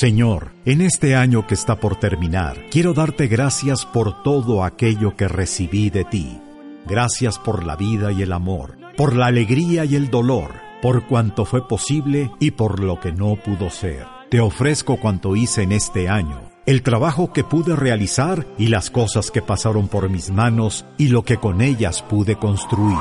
[0.00, 5.28] Señor, en este año que está por terminar, quiero darte gracias por todo aquello que
[5.28, 6.40] recibí de ti.
[6.86, 11.44] Gracias por la vida y el amor, por la alegría y el dolor, por cuanto
[11.44, 14.06] fue posible y por lo que no pudo ser.
[14.30, 19.30] Te ofrezco cuanto hice en este año, el trabajo que pude realizar y las cosas
[19.30, 22.96] que pasaron por mis manos y lo que con ellas pude construir.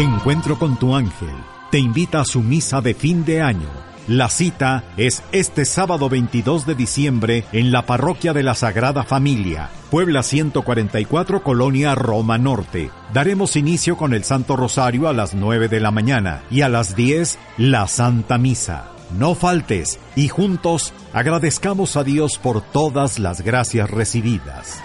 [0.00, 1.34] Encuentro con tu ángel
[1.70, 3.68] te invita a su misa de fin de año.
[4.08, 9.68] La cita es este sábado 22 de diciembre en la parroquia de la Sagrada Familia,
[9.90, 12.90] Puebla 144, Colonia Roma Norte.
[13.12, 16.96] Daremos inicio con el Santo Rosario a las 9 de la mañana y a las
[16.96, 18.92] 10 la Santa Misa.
[19.18, 24.82] No faltes y juntos agradezcamos a Dios por todas las gracias recibidas.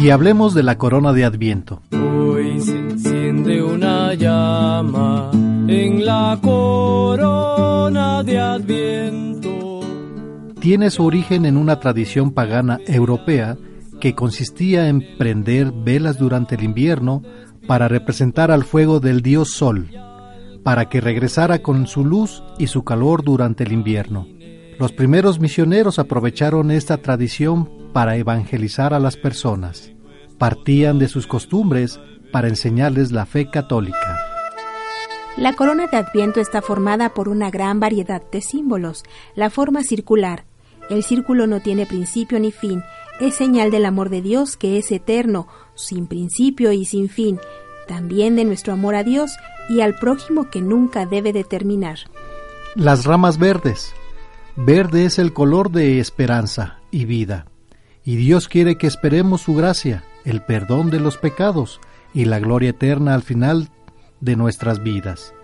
[0.00, 1.82] Y hablemos de la corona de Adviento.
[1.92, 2.58] Hoy
[3.76, 5.30] una llama
[5.68, 9.80] en la corona de Adviento.
[10.58, 13.58] Tiene su origen en una tradición pagana europea
[14.00, 17.20] que consistía en prender velas durante el invierno
[17.66, 19.90] para representar al fuego del dios Sol,
[20.64, 24.26] para que regresara con su luz y su calor durante el invierno.
[24.78, 29.92] Los primeros misioneros aprovecharon esta tradición para evangelizar a las personas.
[30.38, 32.00] Partían de sus costumbres
[32.36, 34.20] para enseñarles la fe católica.
[35.38, 39.04] La corona de Adviento está formada por una gran variedad de símbolos.
[39.34, 40.44] La forma circular.
[40.90, 42.82] El círculo no tiene principio ni fin.
[43.20, 47.40] Es señal del amor de Dios que es eterno, sin principio y sin fin.
[47.88, 49.34] También de nuestro amor a Dios
[49.70, 52.00] y al prójimo que nunca debe de terminar.
[52.74, 53.94] Las ramas verdes.
[54.56, 57.46] Verde es el color de esperanza y vida
[58.06, 61.80] y Dios quiere que esperemos su gracia, el perdón de los pecados
[62.16, 63.68] y la gloria eterna al final
[64.22, 65.34] de nuestras vidas.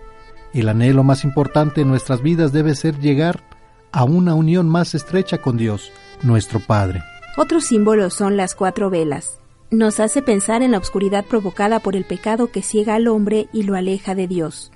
[0.55, 3.43] El anhelo más importante en nuestras vidas debe ser llegar
[3.91, 5.91] a una unión más estrecha con Dios,
[6.23, 7.03] nuestro Padre.
[7.37, 9.37] Otros símbolos son las cuatro velas.
[9.69, 13.63] Nos hace pensar en la oscuridad provocada por el pecado que ciega al hombre y
[13.63, 14.71] lo aleja de Dios.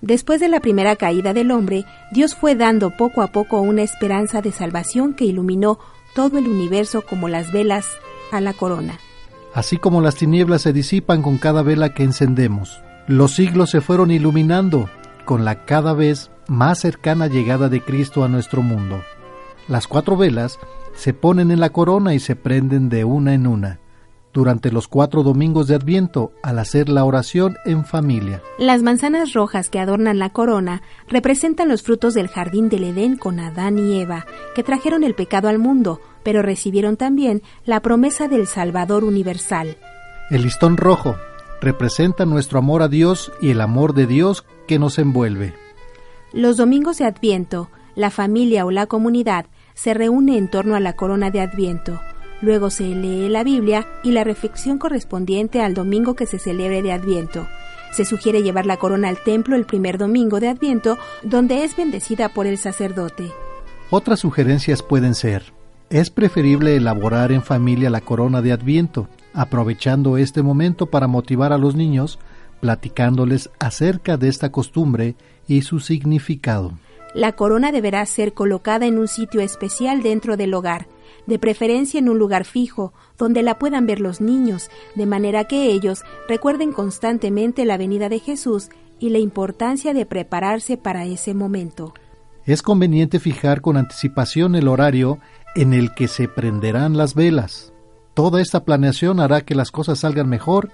[0.00, 4.40] Después de la primera caída del hombre, Dios fue dando poco a poco una esperanza
[4.40, 5.78] de salvación que iluminó
[6.14, 7.86] todo el universo como las velas
[8.32, 8.98] a la corona.
[9.54, 14.10] Así como las tinieblas se disipan con cada vela que encendemos, los siglos se fueron
[14.10, 14.90] iluminando
[15.24, 19.00] con la cada vez más cercana llegada de Cristo a nuestro mundo.
[19.68, 20.58] Las cuatro velas
[20.96, 23.80] se ponen en la corona y se prenden de una en una
[24.34, 28.42] durante los cuatro domingos de Adviento al hacer la oración en familia.
[28.58, 33.38] Las manzanas rojas que adornan la corona representan los frutos del jardín del Edén con
[33.38, 38.48] Adán y Eva, que trajeron el pecado al mundo, pero recibieron también la promesa del
[38.48, 39.76] Salvador universal.
[40.30, 41.14] El listón rojo
[41.60, 45.54] representa nuestro amor a Dios y el amor de Dios que nos envuelve.
[46.32, 50.94] Los domingos de Adviento, la familia o la comunidad se reúne en torno a la
[50.94, 52.00] corona de Adviento
[52.44, 56.92] Luego se lee la Biblia y la reflexión correspondiente al domingo que se celebre de
[56.92, 57.48] Adviento.
[57.90, 62.28] Se sugiere llevar la corona al templo el primer domingo de Adviento, donde es bendecida
[62.28, 63.32] por el sacerdote.
[63.88, 65.54] Otras sugerencias pueden ser,
[65.88, 71.56] es preferible elaborar en familia la corona de Adviento, aprovechando este momento para motivar a
[71.56, 72.18] los niños,
[72.60, 75.16] platicándoles acerca de esta costumbre
[75.48, 76.72] y su significado.
[77.14, 80.88] La corona deberá ser colocada en un sitio especial dentro del hogar,
[81.26, 85.70] de preferencia en un lugar fijo, donde la puedan ver los niños, de manera que
[85.70, 88.68] ellos recuerden constantemente la venida de Jesús
[88.98, 91.94] y la importancia de prepararse para ese momento.
[92.46, 95.18] Es conveniente fijar con anticipación el horario
[95.54, 97.72] en el que se prenderán las velas.
[98.12, 100.70] Toda esta planeación hará que las cosas salgan mejor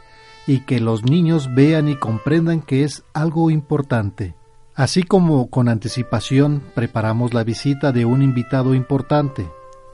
[0.46, 4.34] y que los niños vean y comprendan que es algo importante.
[4.74, 9.48] Así como con anticipación preparamos la visita de un invitado importante,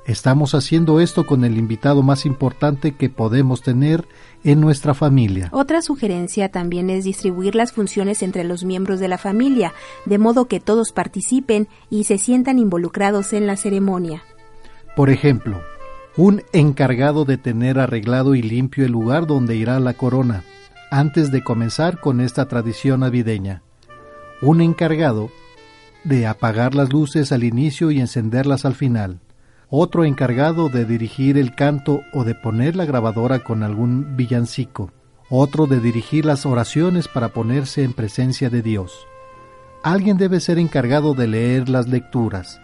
[0.06, 4.06] Estamos haciendo esto con el invitado más importante que podemos tener
[4.44, 5.48] en nuestra familia.
[5.50, 9.74] Otra sugerencia también es distribuir las funciones entre los miembros de la familia,
[10.04, 14.22] de modo que todos participen y se sientan involucrados en la ceremonia.
[14.94, 15.60] Por ejemplo,
[16.16, 20.44] un encargado de tener arreglado y limpio el lugar donde irá la corona,
[20.92, 23.62] antes de comenzar con esta tradición navideña.
[24.40, 25.30] Un encargado
[26.04, 29.18] de apagar las luces al inicio y encenderlas al final
[29.68, 34.92] otro encargado de dirigir el canto o de poner la grabadora con algún villancico,
[35.28, 39.06] otro de dirigir las oraciones para ponerse en presencia de Dios.
[39.82, 42.60] Alguien debe ser encargado de leer las lecturas,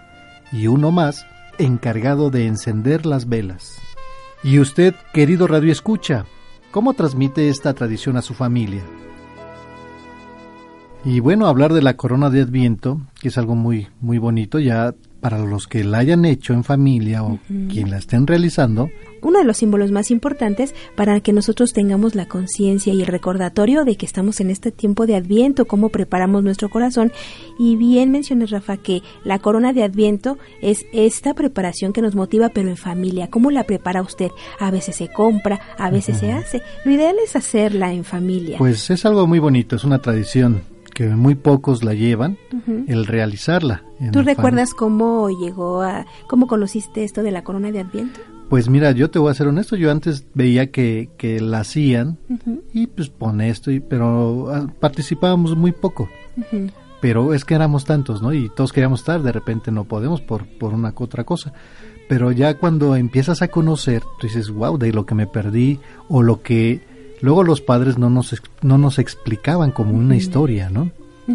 [0.53, 1.27] y uno más
[1.59, 3.79] encargado de encender las velas.
[4.45, 6.25] Y usted, querido Radio Escucha,
[6.71, 8.83] ¿cómo transmite esta tradición a su familia?
[11.05, 14.95] Y bueno, hablar de la corona de Adviento, que es algo muy muy bonito, ya
[15.23, 17.39] para los que la hayan hecho en familia o
[17.71, 18.91] quien la estén realizando.
[19.23, 23.85] Uno de los símbolos más importantes para que nosotros tengamos la conciencia y el recordatorio
[23.85, 27.13] de que estamos en este tiempo de Adviento, cómo preparamos nuestro corazón.
[27.57, 32.49] Y bien mencioné, Rafa, que la corona de Adviento es esta preparación que nos motiva,
[32.49, 33.31] pero en familia.
[33.31, 34.33] ¿Cómo la prepara usted?
[34.59, 36.63] A veces se compra, a veces se hace.
[36.85, 38.59] Lo ideal es hacerla en familia.
[38.59, 42.39] Pues es algo muy bonito, es una tradición que muy pocos la llevan,
[42.87, 43.83] el realizarla.
[44.13, 48.21] ¿Tú recuerdas cómo llegó a, cómo conociste esto de la corona de Adviento?
[48.49, 52.19] Pues mira, yo te voy a ser honesto, yo antes veía que, que la hacían
[52.75, 56.11] y pues pone esto, y, pero ah, participábamos muy poco.
[57.01, 58.33] Pero es que éramos tantos, ¿no?
[58.33, 61.53] Y todos queríamos estar, de repente no podemos por, por una otra cosa.
[62.09, 66.23] Pero ya cuando empiezas a conocer, tú dices, wow, de lo que me perdí o
[66.23, 66.92] lo que
[67.23, 70.91] luego los padres no nos, no nos explicaban como una historia, ¿no?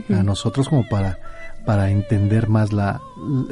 [0.10, 1.18] A nosotros como para
[1.68, 3.02] para entender más la,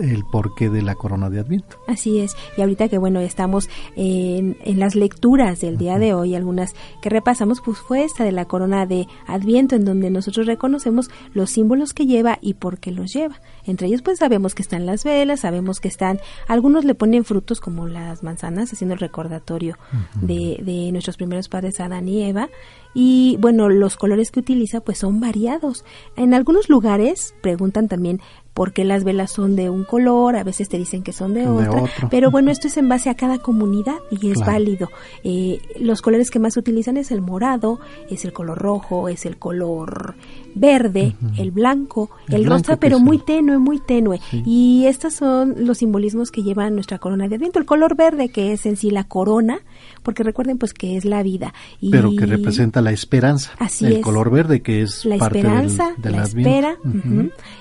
[0.01, 1.77] el porqué de la corona de Adviento.
[1.87, 2.35] Así es.
[2.57, 7.09] Y ahorita que bueno, estamos en, en las lecturas del día de hoy, algunas que
[7.09, 11.93] repasamos, pues fue esta de la corona de Adviento, en donde nosotros reconocemos los símbolos
[11.93, 13.41] que lleva y por qué los lleva.
[13.65, 17.59] Entre ellos, pues sabemos que están las velas, sabemos que están, algunos le ponen frutos
[17.59, 19.77] como las manzanas, haciendo el recordatorio
[20.21, 22.49] de, de nuestros primeros padres Adán y Eva,
[22.93, 25.83] y bueno, los colores que utiliza pues son variados.
[26.15, 28.21] En algunos lugares preguntan también
[28.55, 31.45] por qué las velas son de un color, a veces te dicen que son de,
[31.45, 34.89] otra, pero bueno, esto es en base a cada comunidad y es válido.
[35.25, 39.35] Eh, los colores que más utilizan es el morado, es el color rojo, es el
[39.35, 40.15] color
[40.55, 44.19] verde, el blanco, el, rosa, pero muy tenue, muy tenue.
[44.31, 47.59] Y estos son los simbolismos que lleva nuestra corona de Adviento.
[47.59, 49.59] El color verde, que es en sí la corona,
[50.03, 51.53] porque recuerden pues que es la vida.
[51.81, 53.51] Y pero que representa la esperanza.
[53.59, 56.77] Así el color verde, que es la esperanza, la espera.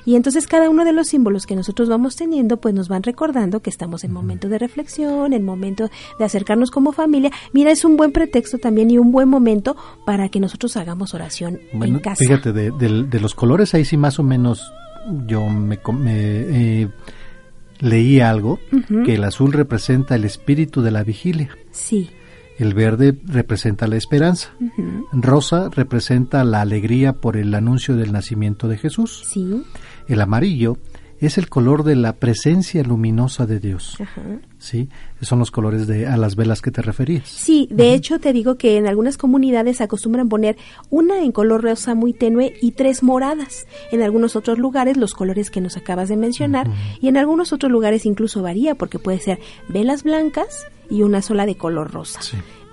[0.05, 3.61] Y entonces cada uno de los símbolos que nosotros vamos teniendo, pues nos van recordando
[3.61, 7.31] que estamos en momento de reflexión, en momento de acercarnos como familia.
[7.53, 11.61] Mira, es un buen pretexto también y un buen momento para que nosotros hagamos oración
[11.73, 12.17] en casa.
[12.17, 14.73] Fíjate, de, de, los colores ahí sí más o menos
[15.27, 16.89] yo me, eh,
[17.81, 18.59] leí algo,
[19.05, 21.51] que el azul representa el espíritu de la vigilia.
[21.71, 22.11] Sí.
[22.59, 24.51] El verde representa la esperanza.
[25.13, 29.25] Rosa representa la alegría por el anuncio del nacimiento de Jesús.
[29.27, 29.65] Sí.
[30.07, 30.79] El amarillo
[31.27, 33.97] es el color de la presencia luminosa de Dios.
[34.59, 34.89] ¿Sí?
[35.21, 37.29] Son los colores de a las velas que te referías.
[37.29, 40.57] Sí, de hecho te digo que en algunas comunidades acostumbran poner
[40.91, 43.67] una en color rosa muy tenue y tres moradas.
[43.93, 46.69] En algunos otros lugares los colores que nos acabas de mencionar
[47.01, 49.39] y en algunos otros lugares incluso varía porque puede ser
[49.69, 52.21] velas blancas y una sola de color rosa.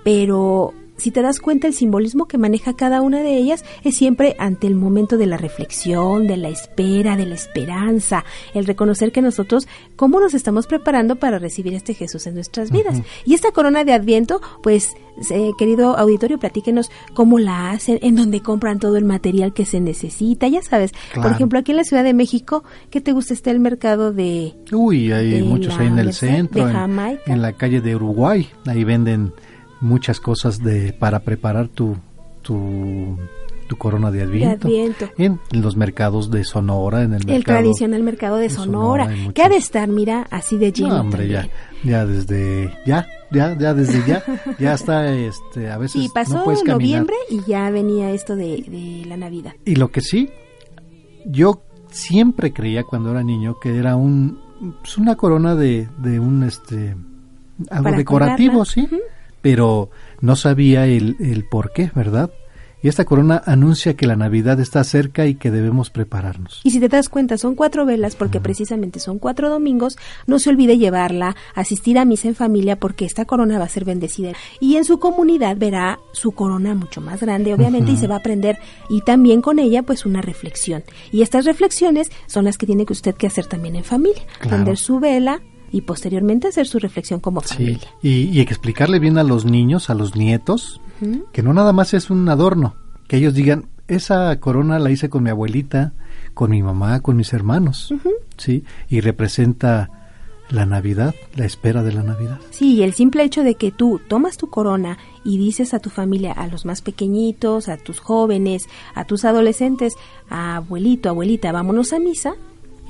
[0.03, 4.35] Pero si te das cuenta, el simbolismo que maneja cada una de ellas es siempre
[4.37, 9.23] ante el momento de la reflexión, de la espera, de la esperanza, el reconocer que
[9.23, 13.01] nosotros, cómo nos estamos preparando para recibir este Jesús en nuestras vidas.
[13.25, 14.93] Y esta corona de Adviento, pues,
[15.31, 19.79] eh, querido auditorio, platíquenos cómo la hacen, en dónde compran todo el material que se
[19.79, 20.91] necesita, ya sabes.
[21.15, 23.33] Por ejemplo, aquí en la Ciudad de México, ¿qué te gusta?
[23.33, 24.53] Está el mercado de...
[24.71, 26.69] Uy, hay muchos ahí en el centro,
[27.25, 29.33] en la calle de Uruguay, ahí venden
[29.81, 31.97] muchas cosas de para preparar tu
[32.41, 33.17] tu,
[33.67, 34.67] tu corona de adviento,
[35.17, 39.57] En, los mercados de Sonora, en el, el tradicional mercado de, Sonora, que ha de
[39.57, 40.95] estar, mira, así de lleno.
[40.95, 41.49] No, hombre, ya,
[41.83, 44.23] ya desde ya, ya, ya desde ya,
[44.59, 46.03] ya está, este, a veces.
[46.03, 49.53] Y pasó no noviembre y ya venía esto de, de la Navidad.
[49.65, 50.29] Y lo que sí,
[51.25, 54.39] yo siempre creía cuando era niño que era un,
[54.81, 56.95] pues una corona de, de un, este,
[57.69, 58.87] algo decorativo, sí
[59.41, 59.89] pero
[60.21, 62.31] no sabía el, el por qué, ¿verdad?
[62.83, 66.61] Y esta corona anuncia que la Navidad está cerca y que debemos prepararnos.
[66.63, 69.97] Y si te das cuenta, son cuatro velas porque precisamente son cuatro domingos.
[70.25, 73.85] No se olvide llevarla, asistir a misa en familia porque esta corona va a ser
[73.85, 74.33] bendecida.
[74.59, 78.19] Y en su comunidad verá su corona mucho más grande, obviamente, y se va a
[78.19, 78.57] aprender.
[78.89, 80.83] Y también con ella, pues, una reflexión.
[81.11, 84.23] Y estas reflexiones son las que tiene que usted que hacer también en familia.
[84.39, 87.87] Prender su vela, y posteriormente hacer su reflexión como familia.
[88.01, 90.81] Y, explicarle bien a los niños, a los nietos,
[91.31, 92.75] que no nada más es un adorno,
[93.07, 95.93] que ellos digan, esa corona la hice con mi abuelita,
[96.33, 97.93] con mi mamá, con mis hermanos,
[98.37, 98.63] ¿sí?
[98.87, 99.89] Y representa
[100.49, 102.39] la Navidad, la espera de la Navidad.
[102.51, 106.33] Sí, el simple hecho de que tú tomas tu corona y dices a tu familia,
[106.33, 109.93] a los más pequeñitos, a tus jóvenes, a tus adolescentes,
[110.29, 112.35] abuelito, abuelita, vámonos a misa,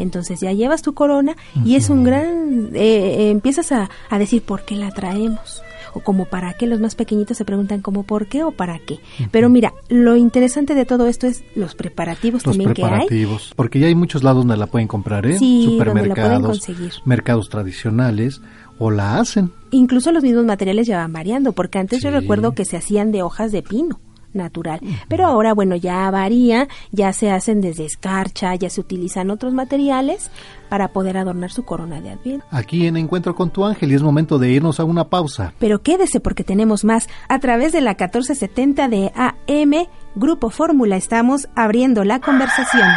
[0.01, 2.79] entonces ya llevas tu corona y es un gran, eh,
[3.19, 5.61] eh, empiezas a, a decir por qué la traemos
[5.93, 6.67] o como para qué.
[6.67, 8.99] Los más pequeñitos se preguntan como por qué o para qué.
[9.31, 12.89] Pero mira, lo interesante de todo esto es los preparativos Los también que hay.
[12.89, 15.37] preparativos, porque ya hay muchos lados donde la pueden comprar, ¿eh?
[15.37, 16.93] Sí, Supermercados, conseguir.
[17.05, 18.41] mercados tradicionales,
[18.79, 19.51] o la hacen.
[19.71, 23.21] Incluso los mismos materiales ya van variando, porque antes yo recuerdo que se hacían de
[23.21, 23.99] hojas de pino
[24.33, 29.53] natural, pero ahora bueno ya varía, ya se hacen desde escarcha, ya se utilizan otros
[29.53, 30.31] materiales
[30.69, 32.45] para poder adornar su corona de adviento.
[32.49, 35.53] Aquí en Encuentro con tu ángel y es momento de irnos a una pausa.
[35.59, 37.09] Pero quédese porque tenemos más.
[37.27, 42.87] A través de la 1470 de AM, Grupo Fórmula, estamos abriendo la conversación.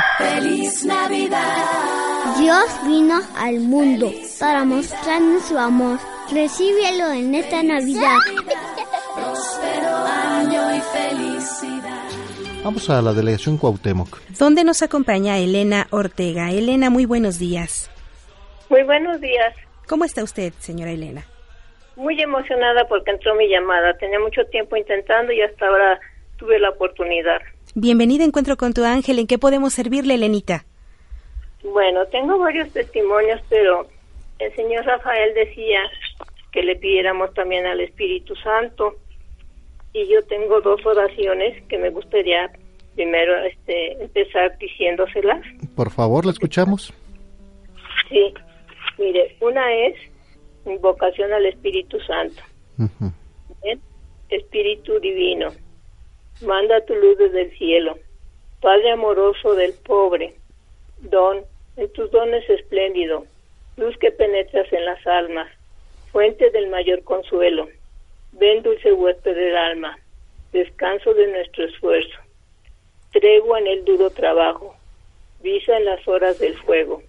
[2.38, 4.10] Dios vino al mundo
[4.40, 5.98] para mostrarnos su amor.
[6.32, 8.18] Recíbelo en esta Navidad.
[12.64, 14.20] Vamos a la delegación Cuauhtémoc.
[14.38, 16.50] ¿Dónde nos acompaña Elena Ortega?
[16.50, 17.90] Elena, muy buenos días.
[18.70, 19.54] Muy buenos días.
[19.86, 21.26] ¿Cómo está usted, señora Elena?
[21.94, 23.96] Muy emocionada porque entró mi llamada.
[23.98, 26.00] Tenía mucho tiempo intentando y hasta ahora
[26.38, 27.42] tuve la oportunidad.
[27.74, 29.18] Bienvenida a Encuentro con tu ángel.
[29.18, 30.64] ¿En qué podemos servirle, Elenita?
[31.62, 33.88] Bueno, tengo varios testimonios, pero
[34.38, 35.80] el señor Rafael decía
[36.50, 38.96] que le pidiéramos también al Espíritu Santo.
[39.94, 42.50] Y yo tengo dos oraciones que me gustaría
[42.94, 45.40] primero este, empezar diciéndoselas.
[45.74, 46.92] Por favor, la escuchamos.
[48.08, 48.34] Sí,
[48.98, 49.96] mire, una es
[50.66, 52.42] invocación al Espíritu Santo.
[54.30, 55.50] Espíritu Divino,
[56.42, 57.96] manda tu luz desde el cielo,
[58.60, 60.34] Padre amoroso del pobre,
[61.02, 61.42] don,
[61.76, 63.26] en tus dones espléndido,
[63.76, 65.48] luz que penetras en las almas,
[66.10, 67.68] fuente del mayor consuelo,
[68.38, 69.98] ven dulce huésped del alma,
[70.52, 72.18] descanso de nuestro esfuerzo,
[73.12, 74.76] tregua en el duro trabajo,
[75.40, 77.02] visa en las horas del fuego,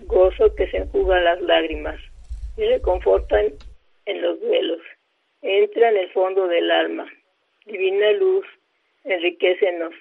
[0.00, 2.00] gozo que se enjuga las lágrimas
[2.56, 3.52] y reconfortan
[4.06, 4.80] en los duelos.
[5.42, 7.06] Entra en el fondo del alma.
[7.66, 8.46] Divina luz,
[9.04, 9.94] enriquecenos.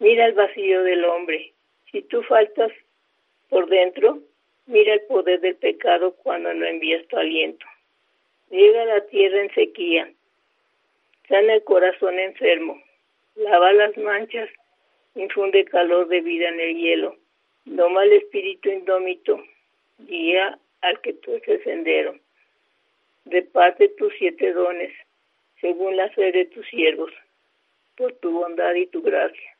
[0.00, 1.54] Mira el vacío del hombre.
[1.90, 2.72] Si tú faltas
[3.48, 4.18] por dentro,
[4.66, 7.64] mira el poder del pecado cuando no envías tu aliento.
[8.50, 10.10] Llega a la tierra en sequía.
[11.28, 12.80] Sana el corazón enfermo.
[13.36, 14.48] Lava las manchas.
[15.14, 17.16] Infunde calor de vida en el hielo.
[17.64, 19.42] Doma el espíritu indómito.
[19.98, 22.14] Guía al que tú el sendero.
[23.26, 24.92] Reparte tus siete dones,
[25.60, 27.10] según la fe de tus siervos,
[27.96, 29.56] por tu bondad y tu gracia.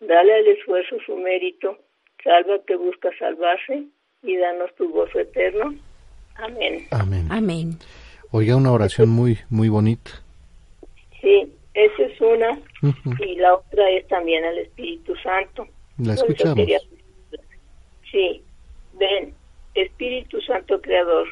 [0.00, 1.78] Dale al esfuerzo su mérito,
[2.24, 3.84] salva que busca salvarse,
[4.22, 5.74] y danos tu gozo eterno.
[6.36, 6.86] Amén.
[6.90, 7.26] Amén.
[7.30, 7.78] Amén.
[8.32, 10.10] Oiga, una oración muy, muy bonita.
[11.20, 12.58] Sí, esa es una,
[13.20, 15.66] y la otra es también al Espíritu Santo.
[15.98, 16.56] La escuchamos.
[16.56, 16.80] quería-
[18.10, 18.42] Sí,
[18.94, 19.34] ven,
[19.74, 21.26] Espíritu Santo Creador,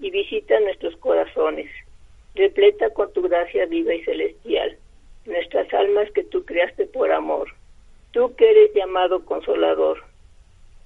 [0.00, 1.70] y visita nuestros corazones.
[2.34, 4.76] Repleta con tu gracia viva y celestial
[5.26, 7.48] nuestras almas que tú creaste por amor.
[8.12, 10.02] Tú que eres llamado consolador,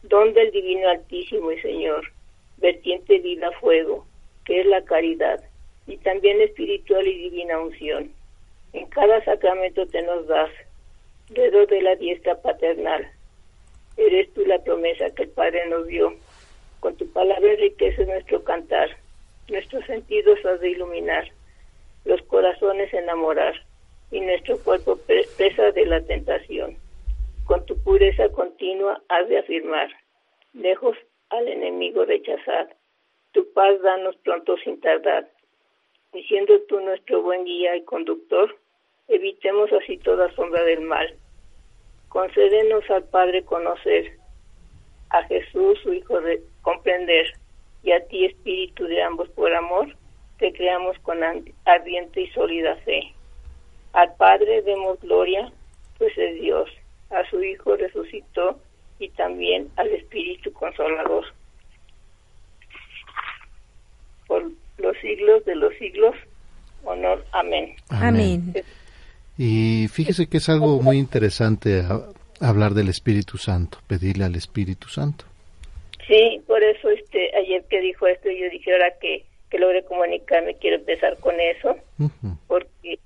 [0.02, 2.10] don del Divino Altísimo y Señor,
[2.58, 4.06] vertiente vida fuego,
[4.44, 5.42] que es la caridad,
[5.86, 8.10] y también espiritual y divina unción.
[8.72, 10.50] En cada sacramento te nos das,
[11.28, 13.06] dedo de la diestra paternal.
[13.96, 16.14] Eres tú la promesa que el Padre nos dio.
[16.80, 18.90] Con tu palabra enriqueces nuestro cantar,
[19.48, 21.30] nuestros sentidos has de iluminar,
[22.04, 23.54] los corazones enamorar
[24.10, 26.76] y nuestro cuerpo pre- presa de la tentación.
[27.46, 29.88] Con tu pureza continua has de afirmar,
[30.54, 30.96] lejos
[31.30, 32.74] al enemigo rechazar.
[33.34, 35.28] Tu paz danos pronto sin tardar.
[36.12, 38.56] Y siendo tú nuestro buen guía y conductor,
[39.08, 41.16] evitemos así toda sombra del mal.
[42.08, 44.12] Concédenos al Padre conocer,
[45.10, 47.26] a Jesús, su Hijo, de comprender,
[47.82, 49.88] y a ti, Espíritu de ambos por amor,
[50.38, 51.18] te creamos con
[51.64, 53.12] ardiente y sólida fe.
[53.94, 55.52] Al Padre demos gloria,
[55.98, 56.70] pues es Dios.
[57.10, 58.60] A su Hijo resucitó
[59.00, 61.24] y también al Espíritu Consolador.
[64.34, 66.14] Por los siglos de los siglos,
[66.84, 67.24] honor.
[67.32, 67.74] Amén.
[67.88, 68.52] Amén.
[69.38, 72.08] Y fíjese que es algo muy interesante a-
[72.40, 75.24] hablar del Espíritu Santo, pedirle al Espíritu Santo.
[76.08, 80.54] Sí, por eso este ayer que dijo esto, yo dije ahora que, que logré comunicarme,
[80.56, 81.76] quiero empezar con eso,
[82.48, 82.98] porque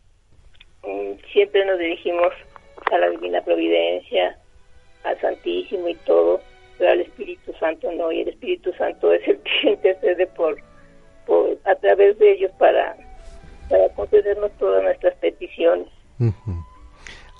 [0.83, 2.33] mm, siempre nos dirigimos
[2.91, 4.37] a la Divina Providencia,
[5.05, 6.41] al Santísimo y todo,
[6.79, 10.59] pero al Espíritu Santo no, y el Espíritu Santo es el que intercede por,
[11.29, 12.97] por a través de ellos para,
[13.69, 15.87] para concedernos todas nuestras peticiones.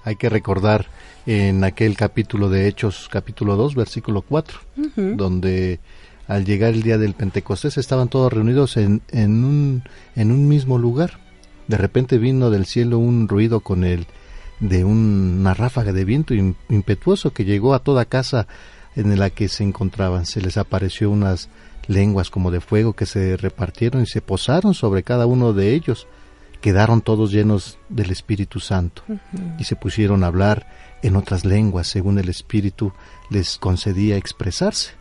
[0.05, 0.87] Hay que recordar
[1.27, 4.59] en aquel capítulo de Hechos, capítulo 2, versículo 4,
[4.95, 5.81] donde
[6.29, 9.83] al llegar el día del Pentecostés estaban todos reunidos en, en, un,
[10.15, 11.13] en un mismo lugar.
[11.67, 14.07] De repente vino del cielo un ruido con el
[14.61, 18.47] de una ráfaga de viento impetuoso que llegó a toda casa
[18.97, 20.27] en la que se encontraban.
[20.27, 21.49] Se les apareció unas
[21.89, 26.07] lenguas como de fuego que se repartieron y se posaron sobre cada uno de ellos.
[26.61, 29.03] Quedaron todos llenos del Espíritu Santo
[29.59, 30.67] y se pusieron a hablar
[31.03, 32.93] en otras lenguas según el Espíritu
[33.31, 34.93] les concedía expresarse.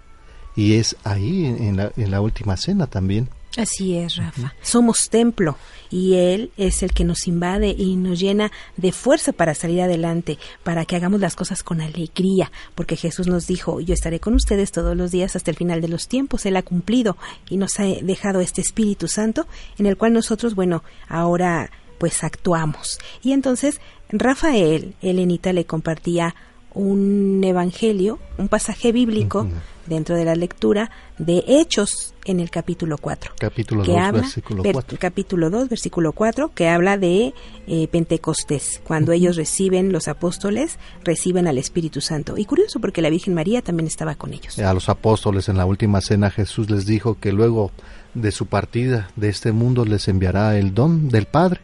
[0.56, 4.54] Y es ahí en la, en la última cena también Así es, Rafa.
[4.62, 5.58] Somos templo
[5.90, 10.38] y Él es el que nos invade y nos llena de fuerza para salir adelante,
[10.64, 14.72] para que hagamos las cosas con alegría, porque Jesús nos dijo, yo estaré con ustedes
[14.72, 16.46] todos los días hasta el final de los tiempos.
[16.46, 17.18] Él ha cumplido
[17.50, 19.48] y nos ha dejado este Espíritu Santo
[19.80, 23.00] en el cual nosotros, bueno, ahora pues actuamos.
[23.24, 26.36] Y entonces Rafael, Elenita, le compartía
[26.78, 29.48] un evangelio, un pasaje bíblico
[29.88, 33.34] dentro de la lectura de Hechos en el capítulo 4.
[33.40, 34.98] Capítulo 2, versículo 4.
[35.00, 37.34] Capítulo 2, versículo 4, que habla de
[37.66, 42.38] eh, Pentecostés, cuando ellos reciben, los apóstoles reciben al Espíritu Santo.
[42.38, 44.60] Y curioso porque la Virgen María también estaba con ellos.
[44.60, 47.72] A los apóstoles en la última cena Jesús les dijo que luego
[48.14, 51.62] de su partida de este mundo les enviará el don del Padre,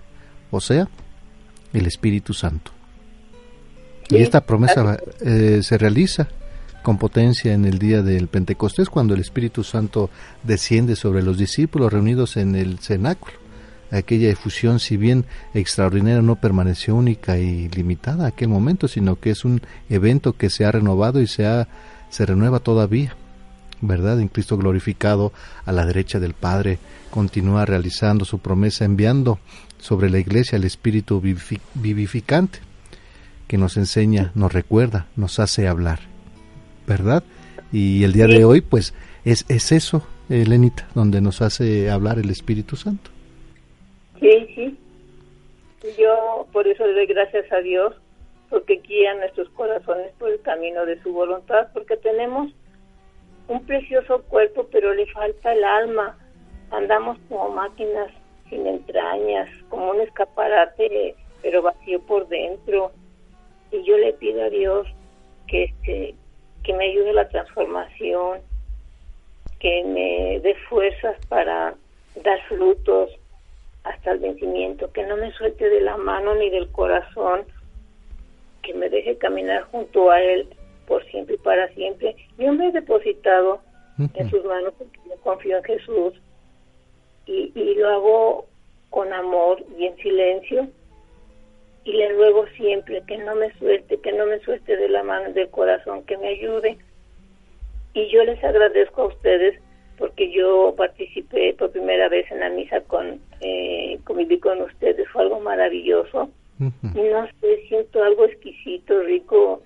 [0.49, 0.87] o sea,
[1.71, 2.72] el Espíritu Santo.
[4.09, 6.27] Y esta promesa eh, se realiza
[6.83, 10.09] con potencia en el día del Pentecostés, cuando el Espíritu Santo
[10.43, 13.33] desciende sobre los discípulos reunidos en el cenáculo.
[13.89, 19.29] Aquella efusión, si bien extraordinaria, no permaneció única y limitada a aquel momento, sino que
[19.29, 21.67] es un evento que se ha renovado y se, ha,
[22.09, 23.15] se renueva todavía.
[23.81, 24.19] ¿Verdad?
[24.21, 25.33] En Cristo glorificado
[25.65, 26.79] a la derecha del Padre,
[27.11, 29.39] continúa realizando su promesa, enviando
[29.77, 31.21] sobre la iglesia el Espíritu
[31.73, 32.59] vivificante,
[33.53, 35.99] que nos enseña, nos recuerda, nos hace hablar
[36.87, 37.21] ¿verdad?
[37.71, 38.95] Y el día de hoy, pues,
[39.25, 43.11] es, es eso, Elenita, donde nos hace hablar el Espíritu Santo.
[44.19, 44.75] Sí, sí.
[45.99, 47.93] Yo por eso le doy gracias a Dios,
[48.49, 52.51] porque guía nuestros corazones por el camino de su voluntad, porque tenemos
[53.47, 56.17] un precioso cuerpo, pero le falta el alma.
[56.71, 58.09] Andamos como máquinas
[58.49, 62.91] sin entrañas, como un escaparate, pero vacío por dentro.
[63.73, 64.87] Y yo le pido a Dios
[65.47, 66.15] que, este,
[66.63, 68.39] que me ayude la transformación,
[69.59, 71.73] que me dé fuerzas para
[72.23, 73.09] dar frutos
[73.83, 77.41] hasta el vencimiento, que no me suelte de la mano ni del corazón,
[78.61, 80.47] que me deje caminar junto a Él
[80.87, 82.15] por siempre y para siempre.
[82.37, 83.59] Yo me he depositado
[83.97, 86.13] en sus manos porque yo confío en Jesús
[87.25, 88.45] y, y lo hago
[88.91, 90.67] con amor y en silencio
[91.85, 95.33] y le ruego siempre que no me suelte, que no me suelte de la mano
[95.33, 96.77] del corazón, que me ayude.
[97.93, 99.59] Y yo les agradezco a ustedes
[99.97, 105.23] porque yo participé por primera vez en la misa con, eh, conviví con ustedes, fue
[105.23, 106.29] algo maravilloso.
[106.59, 109.61] Y no sé, siento algo exquisito, rico,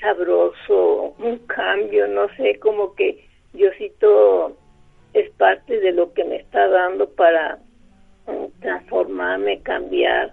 [0.00, 4.56] sabroso, un cambio, no sé, como que Diosito
[5.12, 7.58] es parte de lo que me está dando para
[8.26, 10.32] mm, transformarme, cambiar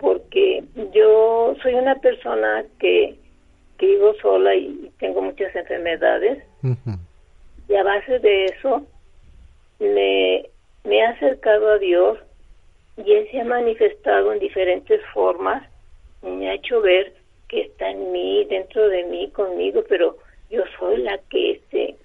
[0.00, 3.16] porque yo soy una persona que,
[3.78, 6.44] vivo sola y tengo muchas enfermedades.
[7.66, 8.86] Y a base de eso
[9.78, 10.44] me,
[10.84, 12.18] me he acercado a Dios
[12.98, 15.66] y Él se ha manifestado en diferentes formas
[16.22, 17.14] y me ha hecho ver
[17.48, 20.18] que está en mí, dentro de mí, conmigo, pero
[20.50, 21.96] yo soy la que, este,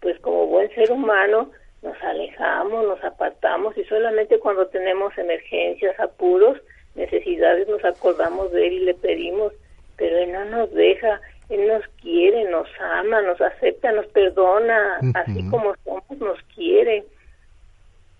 [0.00, 1.50] pues como buen ser humano,
[1.82, 6.58] nos alejamos, nos apartamos y solamente cuando tenemos emergencias, apuros,
[6.96, 9.52] necesidades nos acordamos de Él y le pedimos,
[9.96, 15.48] pero Él no nos deja, Él nos quiere, nos ama, nos acepta, nos perdona, así
[15.48, 17.04] como somos, nos quiere.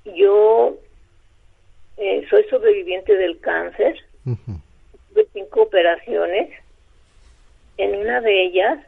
[0.05, 0.77] Yo
[1.97, 6.51] eh, soy sobreviviente del cáncer, tuve cinco operaciones,
[7.79, 8.79] en una de ellas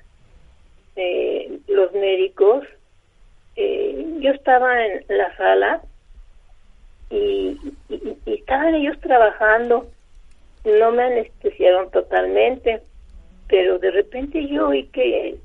[0.96, 2.64] eh, los médicos,
[3.57, 5.83] eh, yo estaba en la sala
[7.11, 7.57] y,
[8.27, 9.88] estaban ellos trabajando,
[10.64, 12.83] no me anestesiaron totalmente,
[13.49, 15.37] pero de repente yo oí que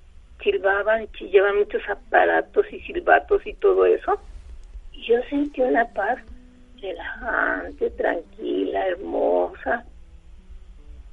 [0.43, 4.19] silbaban, chillaban muchos aparatos y silbatos y todo eso,
[4.91, 6.19] y yo sentí una paz
[6.81, 9.85] relajante, tranquila, hermosa,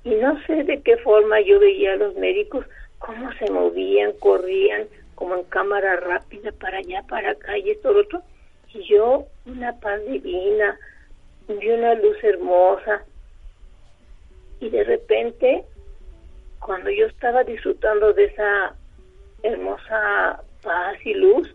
[0.02, 2.66] y no sé de qué forma yo veía a los médicos
[2.98, 8.22] cómo se movían, corrían como en cámara rápida para allá, para acá y esto otro,
[8.72, 10.78] y yo una paz divina,
[11.58, 13.04] vi una luz hermosa
[14.60, 15.64] y de repente
[16.60, 18.74] cuando yo estaba disfrutando de esa
[19.42, 21.54] hermosa paz y luz,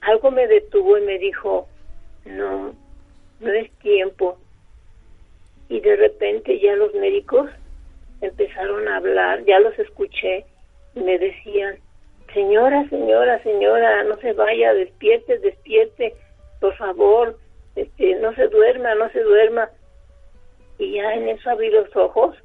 [0.00, 1.68] algo me detuvo y me dijo,
[2.24, 2.74] no,
[3.40, 4.38] no es tiempo.
[5.68, 7.50] Y de repente ya los médicos
[8.20, 10.44] empezaron a hablar, ya los escuché,
[10.94, 11.76] y me decían,
[12.32, 16.14] señora, señora, señora, no se vaya, despierte, despierte,
[16.60, 17.38] por favor,
[18.24, 19.70] no se duerma, no se duerma.
[20.78, 22.36] Y ya en eso abrí los ojos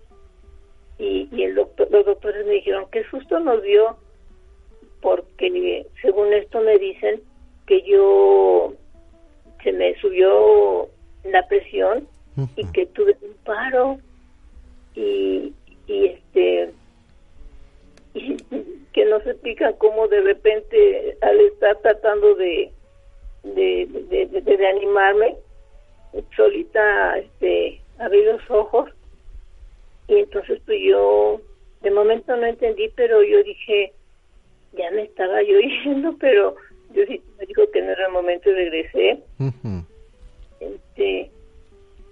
[0.98, 3.98] y, y el doctor, los doctores me dijeron, qué susto nos dio,
[5.02, 7.22] porque según esto me dicen
[7.65, 8.74] que yo
[9.63, 10.89] se me subió
[11.24, 12.08] la presión
[12.56, 14.00] y que tuve un paro
[14.96, 15.54] y,
[15.88, 16.72] y este
[18.13, 18.38] y
[18.94, 22.72] que no se explica cómo de repente al estar tratando de
[23.44, 25.36] de, de, de, de animarme
[26.36, 28.89] solita este abrí los ojos.
[30.08, 31.41] Y entonces pues yo
[31.82, 33.93] de momento no entendí pero yo dije
[34.74, 36.56] ya me estaba yo yendo pero
[36.93, 39.19] yo sí me dijo que no era el momento y regresé.
[40.60, 41.32] Este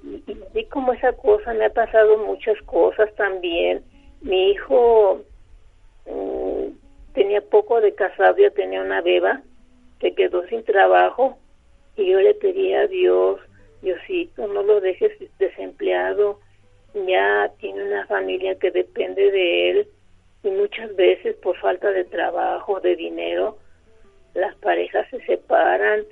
[0.03, 3.83] y, y como esa cosa me ha pasado muchas cosas también.
[4.21, 5.21] Mi hijo
[6.05, 6.69] mmm,
[7.13, 9.41] tenía poco de casado ya tenía una beba
[10.01, 11.37] se quedó sin trabajo.
[11.95, 13.39] Y yo le pedí a Dios
[13.81, 16.39] Diosito no lo dejes desempleado
[17.05, 19.87] ya tiene una familia que depende de él
[20.43, 23.57] y muchas veces por falta de trabajo, de dinero,
[24.33, 26.03] las parejas se separan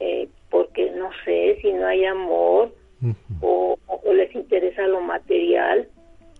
[0.00, 2.74] eh, porque no sé si no hay amor
[3.40, 5.88] o, o, les interesa lo material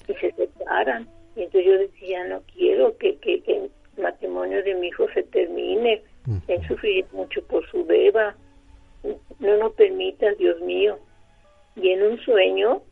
[0.09, 1.09] y se separan.
[1.37, 3.70] Y entonces yo decía, no quiero que, que, que el
[4.02, 6.02] matrimonio de mi hijo se termine,
[6.48, 8.37] él sufrir mucho por su beba,
[9.40, 10.98] no lo permita, Dios mío.
[11.76, 12.83] Y en un sueño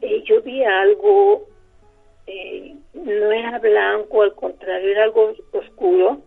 [0.00, 1.46] eh, yo vi algo,
[2.26, 6.20] eh, no era blanco, al contrario, era algo oscuro,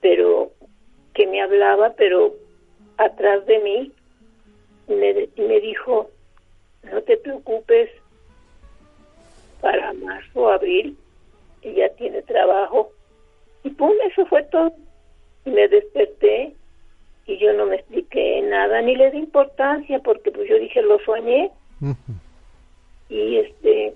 [0.00, 0.52] pero
[1.14, 2.34] que me hablaba, pero
[2.96, 3.92] atrás de mí
[4.88, 6.10] me, me dijo,
[6.90, 7.90] no te preocupes,
[9.60, 10.96] para marzo o abril
[11.62, 12.92] ella tiene trabajo.
[13.64, 14.72] Y pum, eso fue todo.
[15.44, 16.54] Y me desperté
[17.28, 20.98] y yo no me expliqué nada, ni le di importancia, porque pues yo dije, lo
[21.00, 21.52] soñé.
[21.80, 22.18] Uh -huh
[23.08, 23.94] y este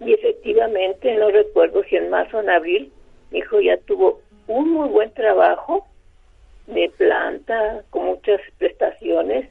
[0.00, 2.92] y efectivamente no recuerdo si en marzo o en abril
[3.30, 5.86] mi hijo ya tuvo un muy buen trabajo
[6.66, 9.48] de planta con muchas prestaciones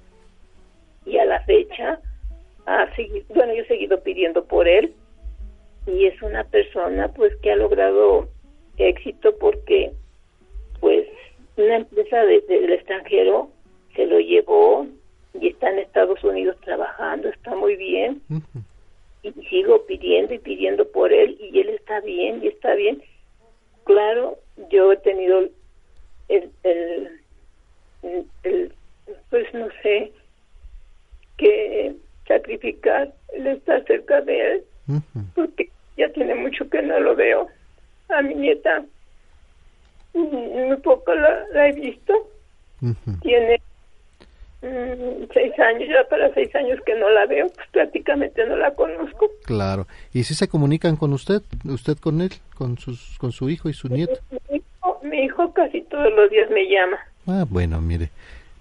[1.06, 2.00] y a la fecha
[2.65, 4.93] ha seguido, bueno yo he seguido pidiendo por él
[5.86, 8.28] y es una persona pues que ha logrado
[8.78, 9.91] éxito porque
[10.80, 11.08] pues
[11.58, 13.50] una empresa de, de, del extranjero
[13.96, 14.88] se lo llevó
[15.39, 18.22] y está en Estados Unidos trabajando, está muy bien.
[18.30, 18.63] Uh -huh.
[19.24, 23.02] Y sigo pidiendo y pidiendo por él y él está bien y está bien.
[23.84, 24.38] Claro,
[24.70, 25.39] yo he tenido
[26.30, 27.20] el, el,
[28.04, 28.74] el, el
[29.30, 30.12] pues no sé,
[31.38, 31.93] que
[32.28, 35.34] sacrificar el estar cerca de él, uh -huh.
[35.36, 37.48] porque ya tiene mucho que no lo veo.
[38.10, 38.86] A mi nieta,
[40.13, 42.13] muy poco la, la he visto.
[42.82, 43.22] Uh -huh.
[43.22, 43.60] Tiene
[44.62, 48.74] Mm, seis años, ya para seis años que no la veo, pues prácticamente no la
[48.74, 49.30] conozco.
[49.46, 49.86] Claro.
[50.13, 53.74] ¿Y si se comunican con usted, usted con él, con sus, con su hijo y
[53.74, 54.20] su nieto?
[54.50, 56.98] Mi hijo, mi hijo casi todos los días me llama.
[57.28, 58.10] Ah, bueno, mire,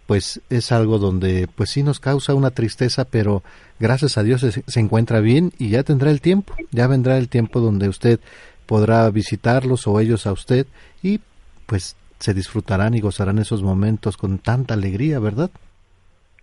[0.06, 3.42] pues es algo donde, pues sí nos causa una tristeza, pero
[3.80, 7.30] gracias a Dios se, se encuentra bien y ya tendrá el tiempo, ya vendrá el
[7.30, 8.20] tiempo donde usted
[8.66, 10.66] podrá visitarlos o ellos a usted
[11.02, 11.20] y
[11.66, 15.50] pues se disfrutarán y gozarán esos momentos con tanta alegría, ¿verdad?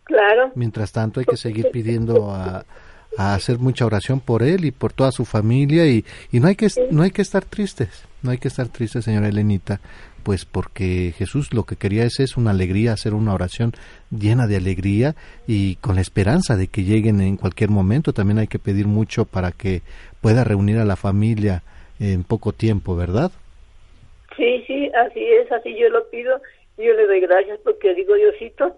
[0.03, 0.51] Claro.
[0.55, 2.65] Mientras tanto hay que seguir pidiendo a,
[3.17, 6.55] a, hacer mucha oración por él y por toda su familia y, y no hay
[6.55, 9.79] que no hay que estar tristes, no hay que estar tristes, señora Elenita,
[10.23, 13.73] pues porque Jesús lo que quería es, es una alegría, hacer una oración
[14.09, 15.15] llena de alegría
[15.47, 18.13] y con la esperanza de que lleguen en cualquier momento.
[18.13, 19.81] También hay que pedir mucho para que
[20.21, 21.63] pueda reunir a la familia
[21.99, 23.31] en poco tiempo, ¿verdad?
[24.35, 26.41] Sí, sí, así es, así yo lo pido.
[26.77, 28.75] Yo le doy gracias porque digo, Diosito,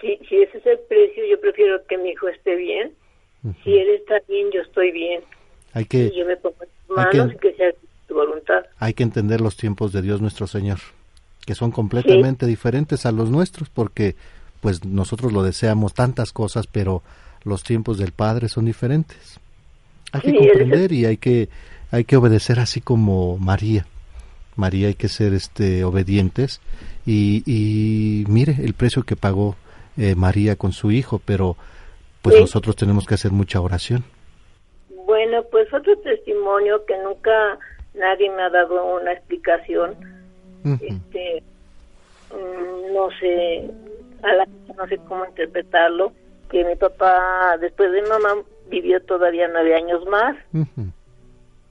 [0.00, 2.92] si, si ese es el precio, yo prefiero que mi hijo esté bien.
[3.42, 3.54] Uh -huh.
[3.62, 5.22] Si él está bien, yo estoy bien.
[5.74, 7.72] Hay que, y yo me pongo en tus manos que, y que sea
[8.06, 8.64] tu voluntad.
[8.78, 10.78] Hay que entender los tiempos de Dios nuestro Señor,
[11.44, 12.50] que son completamente sí.
[12.50, 14.14] diferentes a los nuestros, porque
[14.60, 17.02] pues nosotros lo deseamos tantas cosas, pero
[17.44, 19.38] los tiempos del Padre son diferentes.
[20.12, 21.48] Hay que comprender y hay que
[21.90, 23.86] hay que obedecer así como María.
[24.56, 26.60] María hay que ser este obedientes
[27.06, 29.56] y, y mire el precio que pagó
[29.96, 31.56] eh, María con su hijo, pero
[32.22, 32.40] pues sí.
[32.40, 34.04] nosotros tenemos que hacer mucha oración.
[35.06, 37.58] Bueno, pues otro testimonio que nunca
[37.94, 39.94] nadie me ha dado una explicación.
[40.64, 41.42] Este,
[42.30, 43.70] mm, no sé,
[44.22, 46.12] a la no sé cómo interpretarlo,
[46.50, 50.36] que mi papá, después de mi mamá, vivió todavía nueve años más.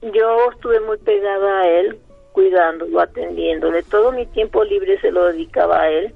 [0.00, 1.98] Yo estuve muy pegada a él,
[2.34, 3.84] cuidándolo, atendiéndole.
[3.84, 6.12] Todo mi tiempo libre se lo dedicaba a él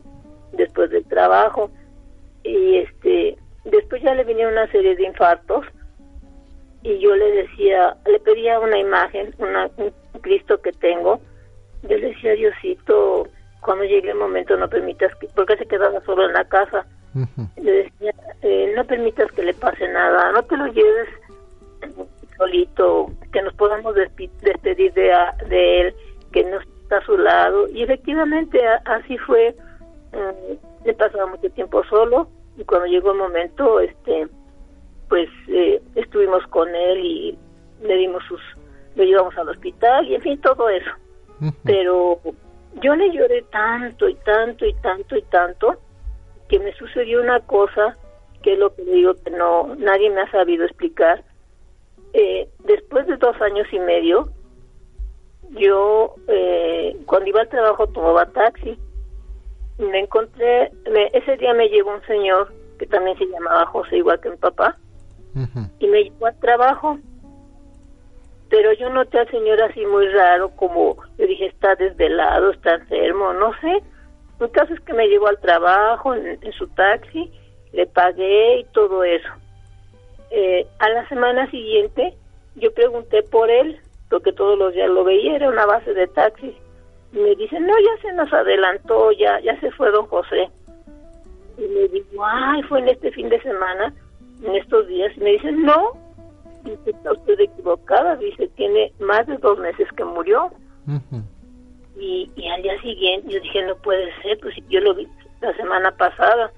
[0.52, 1.70] después del trabajo.
[2.42, 5.64] Y este, después ya le vinieron una serie de infartos
[6.82, 11.20] y yo le decía, le pedía una imagen, una, un Cristo que tengo.
[11.82, 13.28] Yo le decía, Diosito,
[13.60, 16.84] cuando llegue el momento no permitas que, porque se quedaba solo en la casa.
[17.62, 21.08] Le decía, eh, no permitas que le pase nada, no te lo lleves
[22.38, 25.12] solito, que nos podamos despedir de,
[25.48, 25.94] de él,
[26.32, 27.68] que no está a su lado.
[27.68, 29.54] Y efectivamente así fue.
[30.84, 34.26] Le pasaba mucho tiempo solo y cuando llegó el momento, este,
[35.08, 37.38] pues eh, estuvimos con él y
[37.82, 38.40] le dimos sus,
[38.96, 40.90] le llevamos al hospital y en fin todo eso.
[41.62, 42.18] Pero
[42.82, 45.76] yo le lloré tanto y tanto y tanto y tanto
[46.48, 47.96] que me sucedió una cosa
[48.42, 51.22] que es lo que digo que no nadie me ha sabido explicar.
[52.12, 54.30] Eh, después de dos años y medio,
[55.50, 58.78] yo eh, cuando iba al trabajo tomaba taxi.
[59.78, 60.72] Me encontré,
[61.12, 64.76] ese día me llegó un señor que también se llamaba José, igual que mi papá,
[65.78, 66.98] y me llevó al trabajo.
[68.48, 73.32] Pero yo noté al señor así muy raro, como yo dije, está desvelado, está enfermo,
[73.34, 73.82] no sé.
[74.40, 77.30] El caso es que me llevó al trabajo en, su taxi,
[77.72, 79.28] le pagué y todo eso.
[80.30, 82.14] Eh, a la semana siguiente
[82.56, 83.78] yo pregunté por él,
[84.10, 86.54] porque todos los días lo veía, era una base de taxis.
[87.12, 90.48] Y me dicen, no, ya se nos adelantó, ya, ya se fue don José.
[91.56, 93.92] Y me digo, ay, fue en este fin de semana
[94.42, 95.92] en estos días y me dicen, no,
[96.64, 100.50] dice, está usted equivocada, dice, tiene más de dos meses que murió.
[101.98, 105.08] y, y al día siguiente yo dije, no puede ser, pues yo lo vi
[105.40, 106.52] la semana pasada.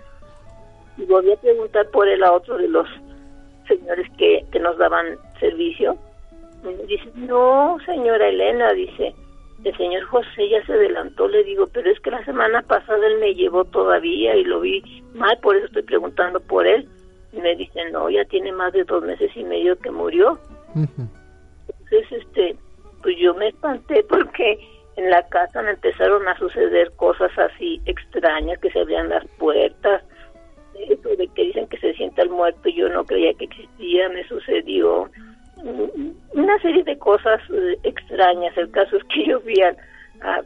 [0.96, 2.86] Y volví a preguntar por él a otro de los
[3.66, 5.96] señores que, que nos daban servicio.
[6.86, 9.14] Dice, no, señora Elena, dice,
[9.64, 13.18] el señor José ya se adelantó, le digo, pero es que la semana pasada él
[13.18, 14.82] me llevó todavía y lo vi
[15.14, 16.88] mal, por eso estoy preguntando por él.
[17.32, 20.38] Y me dicen, no, ya tiene más de dos meses y medio que murió.
[20.74, 22.56] Entonces, este,
[23.02, 24.58] pues yo me espanté porque
[24.96, 30.02] en la casa me empezaron a suceder cosas así extrañas, que se abrían las puertas,
[30.74, 34.26] eso de que dicen que se sienta el muerto, yo no creía que existía, me
[34.26, 35.10] sucedió
[36.50, 38.56] una serie de cosas eh, extrañas.
[38.56, 39.74] El caso es que yo fui a,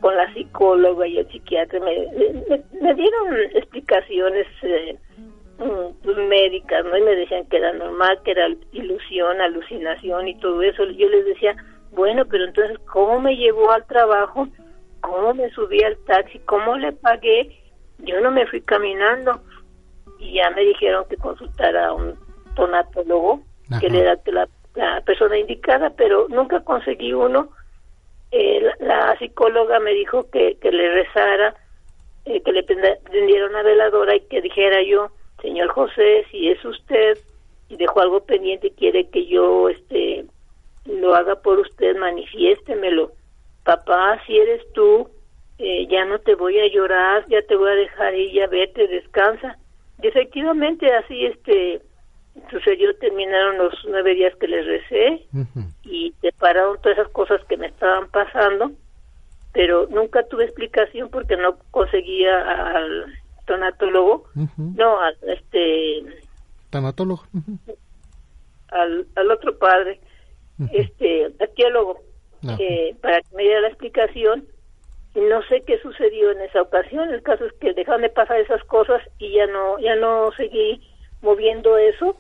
[0.00, 2.06] con la psicóloga y el psiquiatra, me,
[2.80, 4.96] me, dieron explicaciones eh,
[5.58, 6.98] Mm, médicas, ¿no?
[6.98, 10.84] Y me decían que era normal, que era ilusión, alucinación y todo eso.
[10.84, 11.54] Yo les decía,
[11.92, 14.48] bueno, pero entonces, ¿cómo me llevó al trabajo?
[15.00, 16.40] ¿Cómo me subí al taxi?
[16.40, 17.56] ¿Cómo le pagué?
[17.98, 19.40] Yo no me fui caminando.
[20.18, 22.14] Y ya me dijeron que consultara a un
[22.56, 23.42] tonatólogo,
[23.80, 27.50] que le era la, la, persona indicada, pero nunca conseguí uno.
[28.30, 31.54] Eh, la, psicóloga me dijo que, que le rezara,
[32.24, 35.10] eh, que le prendiera una veladora y que dijera yo,
[35.40, 37.18] señor José, si es usted
[37.68, 40.24] y dejó algo pendiente y quiere que yo este
[40.86, 43.12] lo haga por usted, manifiéstemelo.
[43.64, 45.08] Papá, si eres tú,
[45.58, 48.86] eh, ya no te voy a llorar, ya te voy a dejar y ya vete,
[48.86, 49.56] descansa.
[50.02, 51.80] Y efectivamente así este
[52.50, 55.26] sucedió, terminaron los nueve días que les recé
[55.84, 58.72] y separaron todas esas cosas que me estaban pasando,
[59.52, 62.40] pero nunca tuve explicación porque no conseguía
[62.74, 63.06] al
[63.46, 64.24] tonatólogo,
[64.56, 66.04] no, al, este...
[66.70, 67.24] Tanatólogo.
[68.68, 70.00] al, al otro padre,
[70.72, 72.00] este, arqueólogo,
[72.46, 72.58] ah.
[73.00, 74.46] para que me diera la explicación.
[75.14, 77.08] Y no sé qué sucedió en esa ocasión.
[77.10, 80.82] El caso es que dejaron de pasar esas cosas y ya no, ya no seguí
[81.22, 82.16] moviendo eso,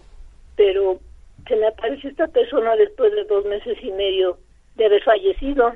[0.56, 1.00] pero
[1.46, 4.38] se me apareció esta persona después de dos meses y medio
[4.76, 5.72] de haber fallecido.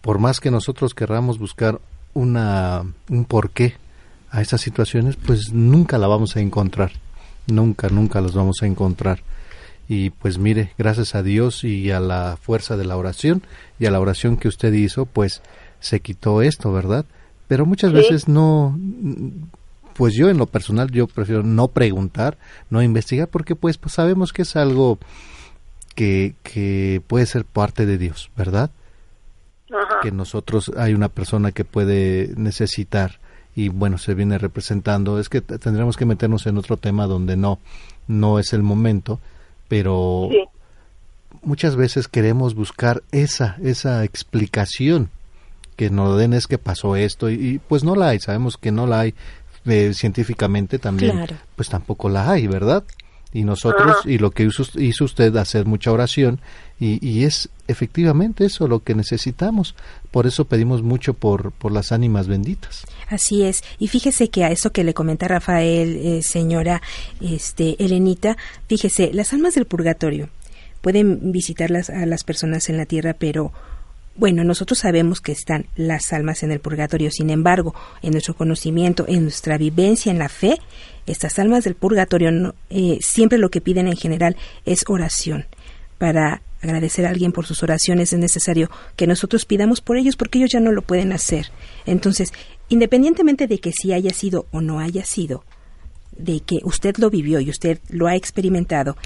[0.00, 1.80] Por más que nosotros querramos buscar
[2.14, 3.74] una, un porqué
[4.30, 6.92] a estas situaciones, pues nunca la vamos a encontrar.
[7.46, 9.20] Nunca, nunca las vamos a encontrar.
[9.88, 13.42] Y pues mire, gracias a Dios y a la fuerza de la oración
[13.78, 15.42] y a la oración que usted hizo, pues
[15.78, 17.04] se quitó esto, ¿verdad?
[17.46, 18.76] Pero muchas veces no,
[19.96, 22.38] pues yo en lo personal yo prefiero no preguntar,
[22.70, 24.98] no investigar, porque pues, pues sabemos que es algo
[25.94, 28.70] que, que puede ser parte de Dios, ¿verdad?
[30.02, 33.18] Que nosotros hay una persona que puede necesitar
[33.56, 35.18] y bueno, se viene representando.
[35.18, 37.58] Es que tendremos que meternos en otro tema donde no,
[38.06, 39.18] no es el momento,
[39.66, 40.28] pero
[41.42, 45.10] muchas veces queremos buscar esa, esa explicación
[45.76, 48.86] que nos den es que pasó esto y, pues no la hay, sabemos que no
[48.86, 49.14] la hay
[49.66, 52.84] eh, científicamente también, pues tampoco la hay, ¿verdad?
[53.32, 56.40] Y nosotros, y lo que hizo, hizo, usted, hacer mucha oración,
[56.80, 59.74] y, y, es efectivamente eso lo que necesitamos.
[60.10, 62.86] Por eso pedimos mucho por, por las ánimas benditas.
[63.08, 63.62] Así es.
[63.78, 66.80] Y fíjese que a eso que le comenta Rafael, eh, señora
[67.20, 68.36] este, Elenita,
[68.68, 70.30] fíjese, las almas del purgatorio
[70.80, 73.52] pueden visitarlas a las personas en la tierra, pero
[74.16, 79.04] bueno, nosotros sabemos que están las almas en el purgatorio, sin embargo, en nuestro conocimiento,
[79.08, 80.58] en nuestra vivencia, en la fe,
[81.06, 85.46] estas almas del purgatorio eh, siempre lo que piden en general es oración.
[85.98, 90.38] Para agradecer a alguien por sus oraciones es necesario que nosotros pidamos por ellos porque
[90.38, 91.46] ellos ya no lo pueden hacer.
[91.84, 92.32] Entonces,
[92.68, 95.44] independientemente de que si haya sido o no haya sido,
[96.16, 98.96] de que usted lo vivió y usted lo ha experimentado,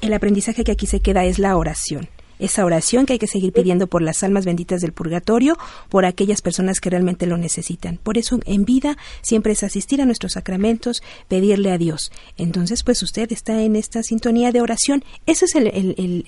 [0.00, 2.08] el aprendizaje que aquí se queda es la oración
[2.40, 5.56] esa oración que hay que seguir pidiendo por las almas benditas del purgatorio,
[5.88, 7.98] por aquellas personas que realmente lo necesitan.
[7.98, 12.10] Por eso en vida siempre es asistir a nuestros sacramentos, pedirle a Dios.
[12.36, 15.04] Entonces, pues usted está en esta sintonía de oración.
[15.26, 15.54] Esa es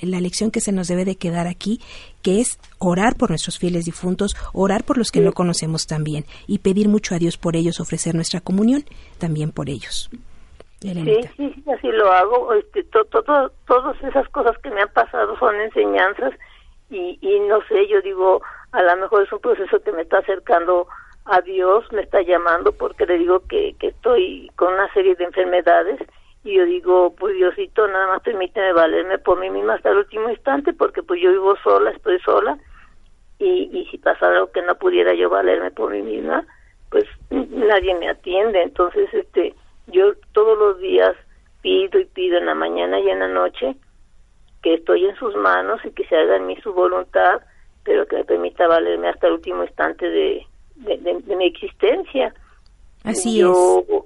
[0.02, 1.80] la lección que se nos debe de quedar aquí,
[2.22, 6.58] que es orar por nuestros fieles difuntos, orar por los que no conocemos también y
[6.58, 8.84] pedir mucho a Dios por ellos, ofrecer nuestra comunión
[9.18, 10.10] también por ellos.
[10.82, 12.52] Sí, sí, así lo hago.
[12.54, 16.32] Este, todas esas cosas que me han pasado son enseñanzas
[16.90, 18.42] y, y no sé, yo digo,
[18.72, 20.86] a lo mejor es un proceso que me está acercando
[21.24, 25.24] a Dios, me está llamando porque le digo que, que estoy con una serie de
[25.24, 26.00] enfermedades
[26.44, 30.28] y yo digo, pues Diosito, nada más permíteme valerme por mí misma hasta el último
[30.30, 32.58] instante porque pues yo vivo sola, estoy sola
[33.38, 36.44] y, y si pasa algo que no pudiera yo valerme por mí misma,
[36.90, 39.54] pues nadie me atiende, entonces este
[39.92, 41.14] yo todos los días
[41.62, 43.76] pido y pido en la mañana y en la noche
[44.62, 47.42] que estoy en sus manos y que se haga en mí su voluntad,
[47.84, 52.32] pero que me permita valerme hasta el último instante de, de, mi existencia.
[53.04, 54.04] Así yo, es.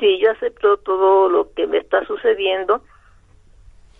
[0.00, 2.82] Sí, yo acepto todo lo que me está sucediendo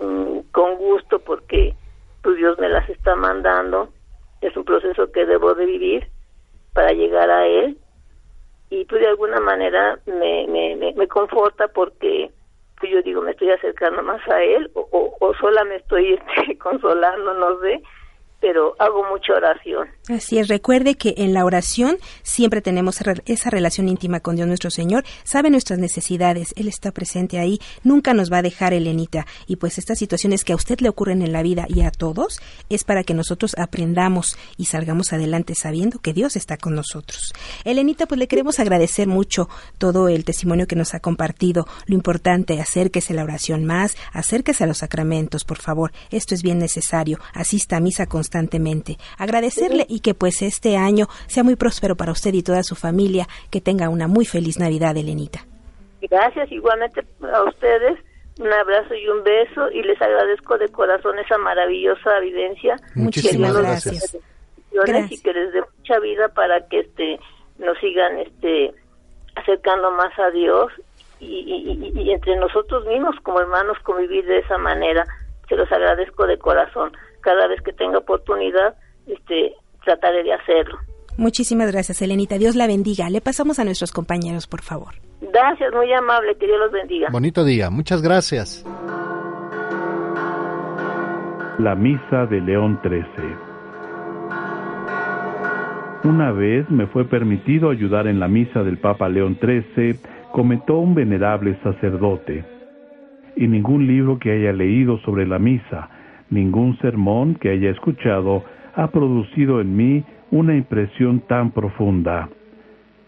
[0.00, 1.74] mm, con gusto porque
[2.22, 3.90] pues Dios me las está mandando.
[4.40, 6.08] Es un proceso que debo de vivir
[6.72, 7.76] para llegar a Él
[8.70, 12.30] y pues de alguna manera me, me, me, conforta porque
[12.78, 16.14] pues yo digo me estoy acercando más a él o, o, o sola me estoy
[16.36, 17.82] este, consolando no sé
[18.40, 19.88] pero hago mucha oración.
[20.08, 24.70] Así es, recuerde que en la oración siempre tenemos esa relación íntima con Dios nuestro
[24.70, 29.26] Señor, sabe nuestras necesidades, Él está presente ahí, nunca nos va a dejar Elenita.
[29.46, 32.40] Y pues estas situaciones que a usted le ocurren en la vida y a todos
[32.68, 37.32] es para que nosotros aprendamos y salgamos adelante sabiendo que Dios está con nosotros.
[37.64, 39.48] Elenita, pues le queremos agradecer mucho
[39.78, 41.66] todo el testimonio que nos ha compartido.
[41.86, 45.92] Lo importante, acérquese a la oración más, acérquese a los sacramentos, por favor.
[46.10, 47.18] Esto es bien necesario.
[47.32, 48.98] Asista a misa con constantemente.
[49.18, 53.26] Agradecerle y que pues este año sea muy próspero para usted y toda su familia,
[53.50, 55.40] que tenga una muy feliz Navidad, Elenita.
[56.02, 57.98] Gracias igualmente a ustedes.
[58.38, 62.76] Un abrazo y un beso y les agradezco de corazón esa maravillosa evidencia.
[62.94, 64.16] Muchísimas gracias.
[64.72, 65.12] gracias.
[65.12, 67.18] Y que les dé mucha vida para que este
[67.58, 68.74] nos sigan este
[69.34, 70.70] acercando más a Dios
[71.18, 75.04] y, y entre nosotros mismos como hermanos convivir de esa manera.
[75.48, 76.92] Se los agradezco de corazón
[77.28, 78.74] cada vez que tenga oportunidad,
[79.06, 79.52] este,
[79.84, 80.78] trataré de hacerlo.
[81.18, 82.38] Muchísimas gracias, Elenita.
[82.38, 83.10] Dios la bendiga.
[83.10, 84.94] Le pasamos a nuestros compañeros, por favor.
[85.20, 86.34] Gracias, muy amable.
[86.38, 87.08] Que Dios los bendiga.
[87.12, 87.68] Bonito día.
[87.68, 88.64] Muchas gracias.
[91.58, 93.48] La Misa de León XIII.
[96.04, 99.98] Una vez me fue permitido ayudar en la misa del Papa León XIII,
[100.32, 102.44] comentó un venerable sacerdote.
[103.36, 105.90] Y ningún libro que haya leído sobre la misa,
[106.30, 112.28] Ningún sermón que haya escuchado ha producido en mí una impresión tan profunda.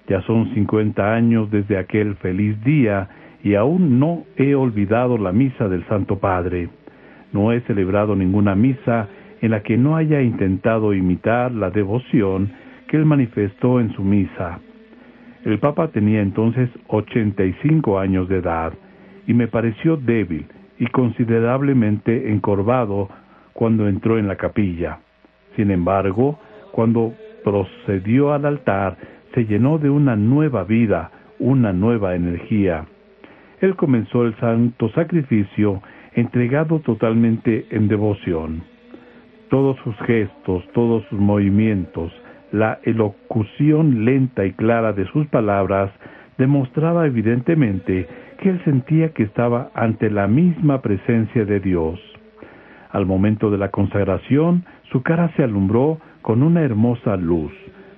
[0.09, 3.09] Ya son cincuenta años desde aquel feliz día
[3.45, 6.68] y aún no he olvidado la misa del Santo Padre.
[7.33, 9.09] No he celebrado ninguna misa
[9.41, 12.51] en la que no haya intentado imitar la devoción
[12.89, 14.61] que él manifestó en su misa.
[15.45, 18.73] El Papa tenía entonces ochenta y cinco años de edad
[19.27, 20.47] y me pareció débil
[20.81, 23.09] y considerablemente encorvado
[23.53, 24.99] cuando entró en la capilla.
[25.55, 26.41] Sin embargo,
[26.72, 27.12] cuando
[27.45, 28.97] procedió al altar,
[29.35, 32.87] se llenó de una nueva vida, una nueva energía.
[33.61, 35.83] Él comenzó el santo sacrificio
[36.14, 38.62] entregado totalmente en devoción.
[39.51, 42.11] Todos sus gestos, todos sus movimientos,
[42.53, 45.91] la elocución lenta y clara de sus palabras
[46.39, 48.09] demostraba evidentemente
[48.41, 52.01] que él sentía que estaba ante la misma presencia de Dios.
[52.91, 57.53] Al momento de la consagración, su cara se alumbró con una hermosa luz.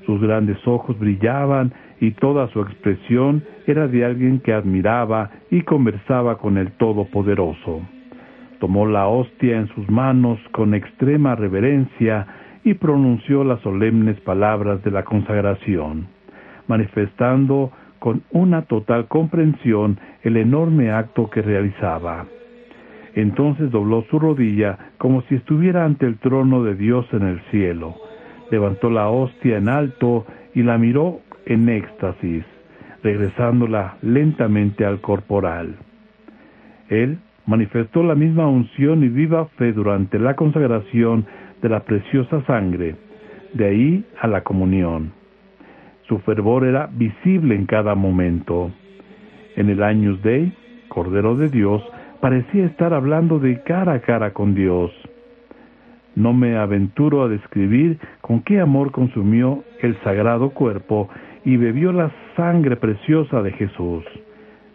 [0.04, 6.38] Sus grandes ojos brillaban y toda su expresión era de alguien que admiraba y conversaba
[6.38, 7.80] con el Todopoderoso.
[8.58, 12.26] Tomó la hostia en sus manos con extrema reverencia
[12.64, 16.08] y pronunció las solemnes palabras de la consagración,
[16.66, 17.72] manifestando
[18.02, 22.26] con una total comprensión el enorme acto que realizaba.
[23.14, 27.94] Entonces dobló su rodilla como si estuviera ante el trono de Dios en el cielo,
[28.50, 32.42] levantó la hostia en alto y la miró en éxtasis,
[33.04, 35.76] regresándola lentamente al corporal.
[36.88, 41.24] Él manifestó la misma unción y viva fe durante la consagración
[41.62, 42.96] de la preciosa sangre,
[43.54, 45.21] de ahí a la comunión.
[46.12, 48.70] Su fervor era visible en cada momento.
[49.56, 50.52] En el Años Dei,
[50.88, 51.82] Cordero de Dios,
[52.20, 54.90] parecía estar hablando de cara a cara con Dios.
[56.14, 61.08] No me aventuro a describir con qué amor consumió el sagrado cuerpo
[61.46, 64.04] y bebió la sangre preciosa de Jesús.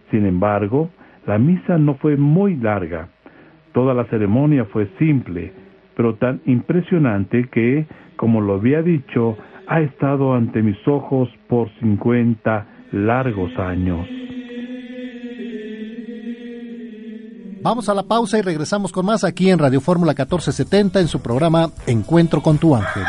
[0.09, 0.89] Sin embargo,
[1.27, 3.09] la misa no fue muy larga.
[3.73, 5.53] Toda la ceremonia fue simple,
[5.95, 7.85] pero tan impresionante que,
[8.15, 14.07] como lo había dicho, ha estado ante mis ojos por cincuenta largos años.
[17.61, 21.21] Vamos a la pausa y regresamos con más aquí en Radio Fórmula 1470 en su
[21.21, 23.03] programa Encuentro con tu ángel.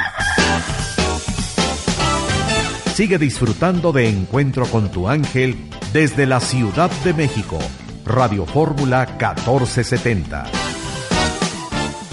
[2.94, 5.54] Sigue disfrutando de Encuentro con tu ángel
[5.92, 7.58] desde la Ciudad de México.
[8.04, 10.67] Radio Fórmula 1470.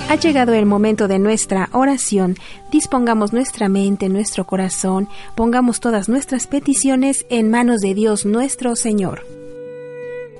[0.07, 2.35] Ha llegado el momento de nuestra oración.
[2.71, 9.25] Dispongamos nuestra mente, nuestro corazón, pongamos todas nuestras peticiones en manos de Dios nuestro Señor.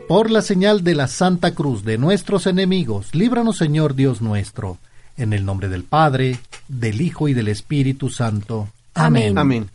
[0.07, 4.78] Por la señal de la Santa Cruz de nuestros enemigos, líbranos Señor Dios nuestro,
[5.18, 8.70] en el nombre del Padre, del Hijo y del Espíritu Santo.
[8.93, 9.36] Amén.
[9.36, 9.72] Amén.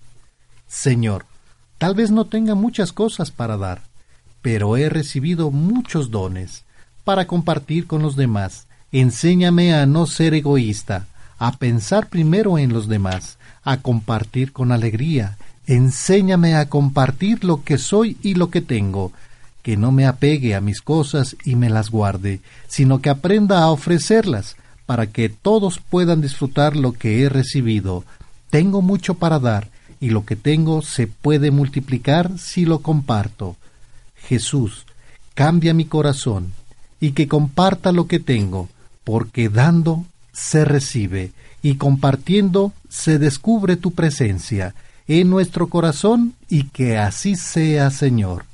[0.68, 1.24] Señor,
[1.78, 3.82] tal vez no tenga muchas cosas para dar,
[4.40, 6.62] pero he recibido muchos dones
[7.02, 8.68] para compartir con los demás.
[8.92, 11.06] Enséñame a no ser egoísta,
[11.38, 15.38] a pensar primero en los demás, a compartir con alegría.
[15.66, 19.12] Enséñame a compartir lo que soy y lo que tengo,
[19.62, 23.70] que no me apegue a mis cosas y me las guarde, sino que aprenda a
[23.70, 28.04] ofrecerlas, para que todos puedan disfrutar lo que he recibido.
[28.50, 29.68] Tengo mucho para dar,
[30.00, 33.56] y lo que tengo se puede multiplicar si lo comparto.
[34.16, 34.84] Jesús,
[35.34, 36.52] cambia mi corazón,
[36.98, 38.68] y que comparta lo que tengo,
[39.04, 41.32] porque dando se recibe,
[41.62, 44.74] y compartiendo se descubre tu presencia
[45.06, 48.44] en nuestro corazón, y que así sea, Señor.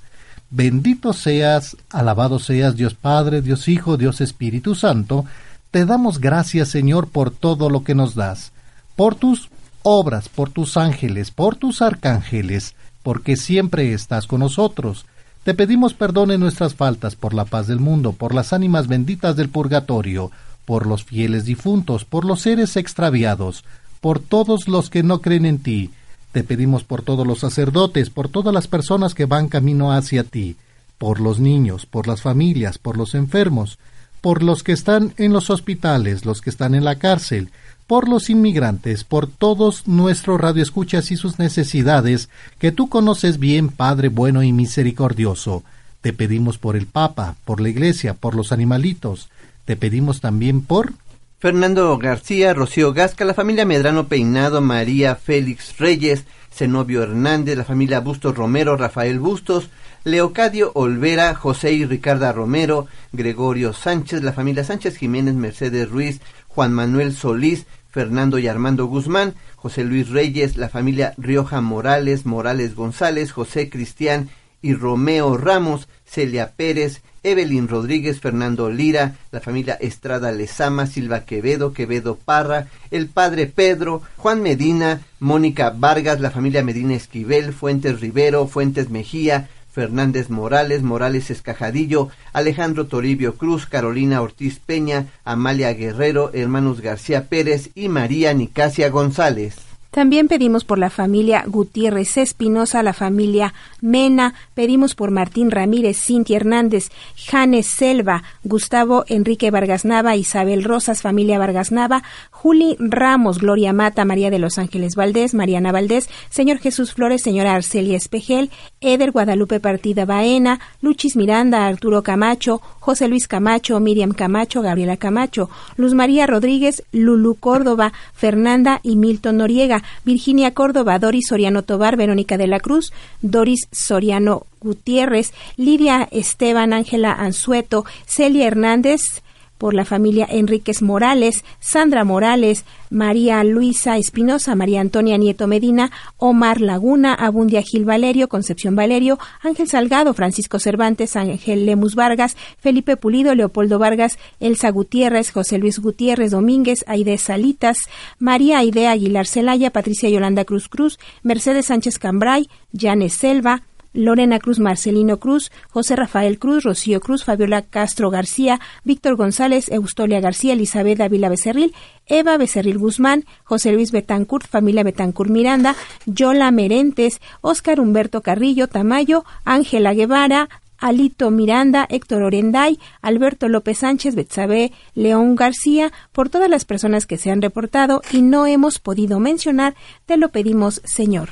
[0.50, 5.26] Bendito seas, alabado seas Dios Padre, Dios Hijo, Dios Espíritu Santo.
[5.70, 8.52] Te damos gracias, Señor, por todo lo que nos das,
[8.94, 9.50] por tus
[9.82, 15.04] obras, por tus ángeles, por tus arcángeles, porque siempre estás con nosotros.
[15.46, 19.36] Te pedimos perdón en nuestras faltas por la paz del mundo, por las ánimas benditas
[19.36, 20.32] del purgatorio,
[20.64, 23.62] por los fieles difuntos, por los seres extraviados,
[24.00, 25.92] por todos los que no creen en ti,
[26.32, 30.56] te pedimos por todos los sacerdotes, por todas las personas que van camino hacia ti,
[30.98, 33.78] por los niños, por las familias, por los enfermos,
[34.20, 37.52] por los que están en los hospitales, los que están en la cárcel,
[37.86, 42.28] por los inmigrantes, por todos nuestros radioescuchas y sus necesidades,
[42.58, 45.62] que tú conoces bien, Padre bueno y misericordioso.
[46.00, 49.28] Te pedimos por el Papa, por la Iglesia, por los animalitos.
[49.64, 50.92] Te pedimos también por
[51.38, 58.00] Fernando García, Rocío Gasca, la familia Medrano Peinado, María Félix Reyes, Zenobio Hernández, la familia
[58.00, 59.68] Bustos Romero, Rafael Bustos,
[60.04, 66.20] Leocadio Olvera, José y Ricarda Romero, Gregorio Sánchez, la familia Sánchez Jiménez, Mercedes Ruiz,
[66.56, 72.74] Juan Manuel Solís, Fernando y Armando Guzmán, José Luis Reyes, la familia Rioja Morales, Morales
[72.74, 74.30] González, José Cristian
[74.62, 81.74] y Romeo Ramos, Celia Pérez, Evelyn Rodríguez, Fernando Lira, la familia Estrada Lezama, Silva Quevedo,
[81.74, 88.46] Quevedo Parra, el padre Pedro, Juan Medina, Mónica Vargas, la familia Medina Esquivel, Fuentes Rivero,
[88.46, 96.80] Fuentes Mejía, Fernández Morales, Morales Escajadillo, Alejandro Toribio Cruz, Carolina Ortiz Peña, Amalia Guerrero, hermanos
[96.80, 99.65] García Pérez y María Nicasia González.
[99.96, 106.36] También pedimos por la familia Gutiérrez Espinosa, la familia Mena, pedimos por Martín Ramírez, Cintia
[106.36, 113.72] Hernández, Janes Selva, Gustavo Enrique Vargas Nava, Isabel Rosas, familia Vargas Nava, Juli Ramos, Gloria
[113.72, 118.50] Mata, María de los Ángeles Valdés, Mariana Valdés, señor Jesús Flores, señora Arcelia Espejel,
[118.82, 125.48] Eder Guadalupe Partida Baena, Luchis Miranda, Arturo Camacho, José Luis Camacho, Miriam Camacho, Gabriela Camacho,
[125.78, 132.36] Luz María Rodríguez, Lulu Córdoba, Fernanda y Milton Noriega, Virginia Córdoba, Doris Soriano Tobar, Verónica
[132.36, 139.22] de la Cruz, Doris Soriano Gutiérrez, Lidia Esteban, Ángela Anzueto, Celia Hernández,
[139.58, 146.60] por la familia Enríquez Morales, Sandra Morales, María Luisa Espinosa, María Antonia Nieto Medina, Omar
[146.60, 153.34] Laguna, Abundia Gil Valerio, Concepción Valerio, Ángel Salgado, Francisco Cervantes, Ángel Lemus Vargas, Felipe Pulido,
[153.34, 157.78] Leopoldo Vargas, Elsa Gutiérrez, José Luis Gutiérrez Domínguez, Aide Salitas,
[158.18, 163.62] María Aide Aguilar Celaya, Patricia Yolanda Cruz Cruz, Mercedes Sánchez Cambray, Janes Selva,
[163.96, 170.20] Lorena Cruz, Marcelino Cruz, José Rafael Cruz, Rocío Cruz, Fabiola Castro García, Víctor González, Eustolia
[170.20, 171.74] García, Elizabeth Ávila Becerril,
[172.06, 175.74] Eva Becerril Guzmán, José Luis Betancourt, familia Betancourt Miranda,
[176.04, 184.14] Yola Merentes, Óscar Humberto Carrillo Tamayo, Ángela Guevara, Alito Miranda, Héctor Orenday, Alberto López Sánchez,
[184.14, 189.18] Betsabe León García, por todas las personas que se han reportado y no hemos podido
[189.18, 189.74] mencionar,
[190.04, 191.30] te lo pedimos, Señor.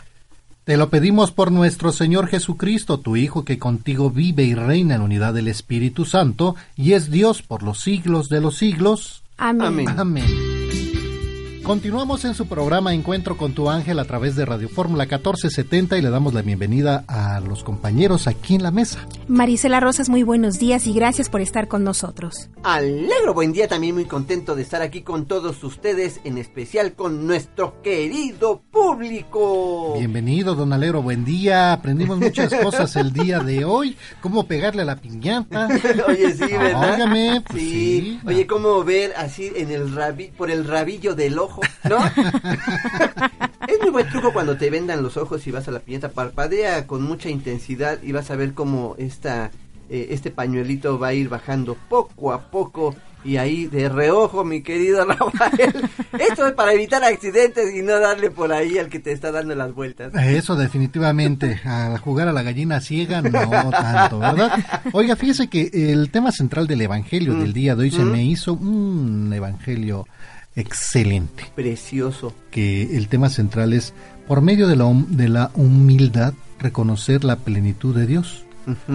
[0.65, 5.03] Te lo pedimos por nuestro Señor Jesucristo, tu Hijo, que contigo vive y reina en
[5.03, 9.23] unidad del Espíritu Santo, y es Dios por los siglos de los siglos.
[9.37, 9.87] Amén.
[9.91, 10.54] Amén.
[11.65, 16.03] Continuamos en su programa Encuentro con tu ángel a través de Radio Fórmula 1470 y
[16.03, 19.09] le damos la bienvenida a los compañeros aquí en la mesa.
[19.29, 22.51] Marisela Rosas, muy buenos días y gracias por estar con nosotros.
[22.63, 27.27] Alegro buen día, también muy contento de estar aquí con todos ustedes, en especial con
[27.27, 29.95] nuestro querido público.
[29.97, 31.73] Bienvenido, don Alegro, buen día.
[31.73, 33.97] Aprendimos muchas cosas el día de hoy.
[34.21, 35.69] Cómo pegarle a la piñata.
[36.09, 36.93] Oye, sí, ¿verdad?
[36.93, 37.71] Óigame, pues sí.
[37.71, 38.21] sí.
[38.27, 41.54] Oye, cómo ver así en el rabi por el rabillo del ojo,
[41.89, 41.99] ¿no?
[43.69, 46.11] es muy buen truco cuando te vendan los ojos y vas a la piñata.
[46.11, 49.51] Parpadea con mucha intensidad y vas a ver cómo esta,
[49.89, 52.95] eh, este pañuelito va a ir bajando poco a poco.
[53.25, 55.89] Y ahí de reojo, mi querido Rafael.
[56.19, 59.55] Esto es para evitar accidentes y no darle por ahí al que te está dando
[59.55, 60.13] las vueltas.
[60.15, 64.83] Eso definitivamente, a jugar a la gallina ciega no tanto, ¿verdad?
[64.93, 68.53] Oiga, fíjese que el tema central del Evangelio del día de hoy se me hizo
[68.53, 70.07] un Evangelio
[70.57, 72.33] excelente, Precioso.
[72.51, 73.93] que el tema central es,
[74.29, 78.45] por medio de la, hum- de la humildad, reconocer la plenitud de Dios,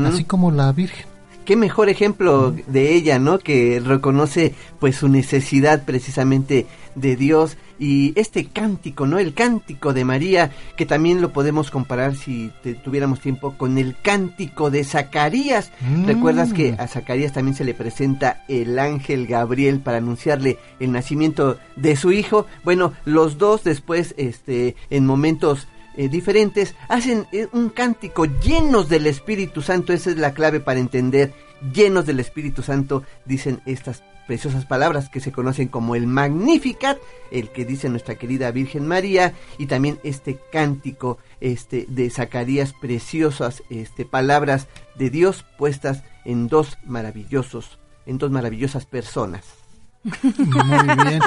[0.05, 1.05] así como la Virgen.
[1.49, 3.39] Qué mejor ejemplo de ella, ¿no?
[3.39, 9.17] Que reconoce pues su necesidad precisamente de Dios y este cántico, ¿no?
[9.17, 13.95] El cántico de María, que también lo podemos comparar si te- tuviéramos tiempo con el
[13.99, 15.71] cántico de Zacarías.
[15.81, 16.05] Mm.
[16.05, 21.57] ¿Recuerdas que a Zacarías también se le presenta el ángel Gabriel para anunciarle el nacimiento
[21.75, 22.45] de su hijo?
[22.63, 25.67] Bueno, los dos después, este, en momentos
[25.97, 29.93] eh, diferentes, hacen eh, un cántico llenos del Espíritu Santo.
[29.93, 31.33] Esa es la clave para entender.
[31.73, 36.99] Llenos del Espíritu Santo, dicen estas preciosas palabras que se conocen como el Magnificat,
[37.31, 43.63] el que dice nuestra querida Virgen María, y también este cántico este, de Zacarías, preciosas
[43.71, 49.45] este, palabras de Dios puestas en dos maravillosos, en dos maravillosas personas.
[50.03, 51.21] Muy bien.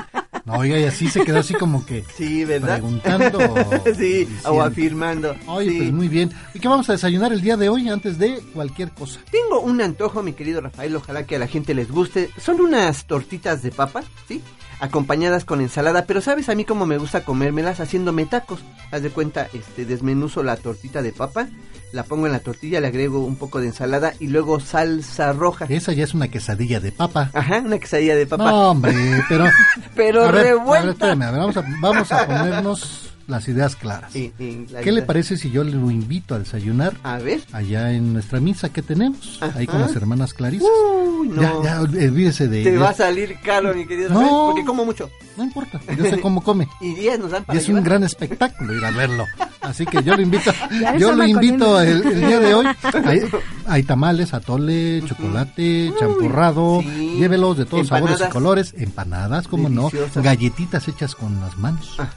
[0.44, 2.78] No, oiga, y así se quedó así como que Sí, ¿verdad?
[2.80, 3.38] preguntando.
[3.96, 4.50] sí, diciendo.
[4.50, 5.36] o afirmando.
[5.46, 5.78] Oye, Sí.
[5.78, 6.32] pues muy bien.
[6.52, 9.20] ¿Y qué vamos a desayunar el día de hoy antes de cualquier cosa?
[9.30, 12.30] Tengo un antojo, mi querido Rafael, ojalá que a la gente les guste.
[12.38, 14.40] Son unas tortitas de papa, ¿sí?
[14.82, 18.64] Acompañadas con ensalada, pero sabes a mí cómo me gusta comérmelas haciéndome tacos.
[18.90, 21.46] Haz de cuenta, este, desmenuzo la tortita de papa,
[21.92, 25.66] la pongo en la tortilla, le agrego un poco de ensalada y luego salsa roja.
[25.68, 27.30] Esa ya es una quesadilla de papa.
[27.32, 28.42] Ajá, una quesadilla de papa.
[28.42, 28.92] No, hombre,
[29.28, 29.44] pero...
[29.94, 30.90] Pero a ver, a ver, revuelta.
[30.90, 34.12] espérame, a ver, vamos a, vamos a ponernos las ideas claras.
[34.12, 35.06] Sí, sí, la ¿Qué le verdad.
[35.06, 37.40] parece si yo lo invito a desayunar A ver.
[37.52, 39.38] allá en nuestra misa que tenemos?
[39.54, 39.86] Ahí con Ajá.
[39.86, 40.68] las hermanas Clarisas.
[40.68, 41.42] Uy, no.
[41.42, 42.82] Ya, ya, olvídese de Te ellas.
[42.82, 44.20] va a salir caro, mi querido No.
[44.20, 45.10] Rafael, porque como mucho.
[45.36, 46.68] No importa, yo sé cómo come.
[46.80, 47.84] Y días nos dan Y para es un llevar.
[47.88, 49.24] gran espectáculo ir a verlo.
[49.62, 52.66] Así que yo lo invito, Ya yo lo invito el, el día de hoy.
[53.04, 53.20] Hay,
[53.66, 57.14] hay tamales, atole, chocolate, champurrado, sí.
[57.18, 58.32] llévelos de todos sabores y Empanadas.
[58.32, 61.94] colores, empanadas, como no, galletitas hechas con las manos.
[61.98, 62.10] Ajá,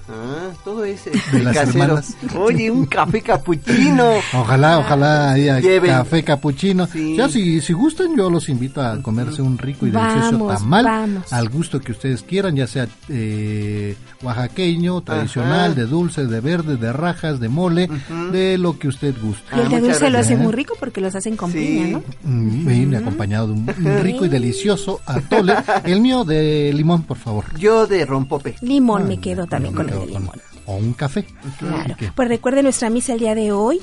[0.63, 0.94] todo ese
[1.31, 1.83] De las casero.
[1.83, 2.15] hermanas.
[2.37, 4.09] Oye, un café capuchino.
[4.33, 5.91] Ojalá, ojalá haya Lleven.
[5.91, 6.87] café capuchino.
[6.87, 7.15] Sí.
[7.17, 10.85] Ya si, si gustan, yo los invito a comerse un rico y delicioso Vamos, tamal
[10.85, 11.33] vamos.
[11.33, 16.91] al gusto que ustedes quieran, ya sea eh, oaxaqueño, tradicional, de dulce, de verde, de
[16.93, 17.89] rajas, de mole,
[18.31, 19.43] de lo que usted guste.
[19.55, 21.57] Y el de Ah, dulce lo hace muy rico porque los hacen con Sí.
[21.59, 22.03] piña, ¿no?
[22.23, 25.53] Mm, Viene acompañado de un un rico y delicioso atole.
[25.83, 27.45] El mío de limón, por favor.
[27.57, 28.55] Yo de rompope.
[28.61, 30.41] Limón me quedo también Me con el de con- limón.
[30.65, 31.25] O un café.
[31.59, 31.95] Claro.
[32.15, 33.81] Pues recuerde nuestra misa el día de hoy.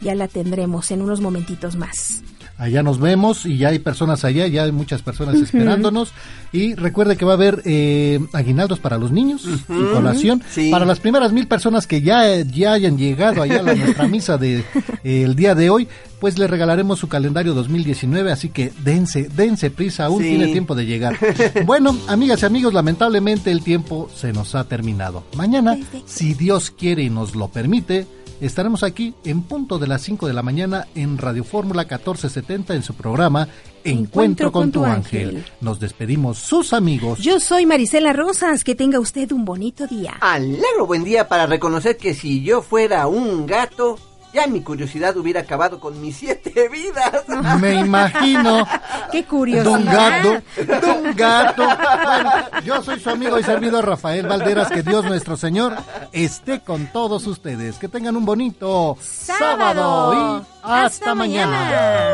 [0.00, 2.22] Ya la tendremos en unos momentitos más.
[2.58, 6.12] Allá nos vemos y ya hay personas allá, ya hay muchas personas esperándonos.
[6.52, 10.42] Y recuerde que va a haber eh, aguinaldos para los niños y colación.
[10.50, 10.70] Sí.
[10.70, 14.38] Para las primeras mil personas que ya, ya hayan llegado allá a la- nuestra misa
[14.38, 14.64] de
[15.04, 15.86] eh, el día de hoy,
[16.20, 18.32] pues le regalaremos su calendario 2019.
[18.32, 20.30] Así que dense, dense prisa, aún Sí.
[20.30, 21.16] tiene tiempo de llegar.
[21.64, 25.22] Bueno, amigas y amigos, lamentablemente el tiempo se nos ha terminado.
[25.36, 28.06] Mañana, si Dios quiere y nos lo permite,
[28.40, 32.82] Estaremos aquí en punto de las 5 de la mañana en Radio Fórmula 1470 en
[32.84, 33.48] su programa
[33.82, 35.44] Encuentro, con, tu ángel.
[35.60, 37.18] Nos despedimos sus amigos.
[37.20, 38.62] Yo soy Marisela Rosas.
[38.62, 40.16] Que tenga usted un bonito día.
[40.20, 43.98] Alegro buen día para reconocer que si yo fuera un gato,
[44.38, 47.24] ya mi curiosidad hubiera acabado con mis siete vidas.
[47.60, 48.66] Me imagino.
[49.10, 49.72] Qué De curioso.
[49.72, 51.64] un gato, de un gato.
[51.64, 52.30] Bueno,
[52.64, 54.68] yo soy su amigo y servidor Rafael Valderas.
[54.68, 55.76] Que Dios nuestro Señor
[56.12, 57.78] esté con todos ustedes.
[57.78, 62.12] Que tengan un bonito sábado, y hasta, mañana.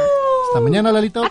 [0.48, 1.24] Hasta mañana, Lalito.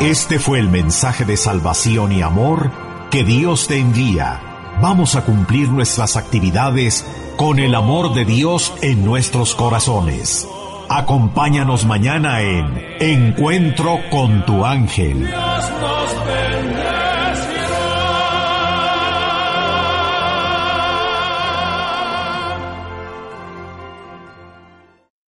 [0.00, 2.70] Este fue el mensaje de salvación y amor
[3.10, 4.40] que Dios te envía.
[4.80, 7.04] Vamos a cumplir nuestras actividades
[7.36, 10.48] con el amor de Dios en nuestros corazones.
[10.88, 15.28] Acompáñanos mañana en Encuentro con tu ángel.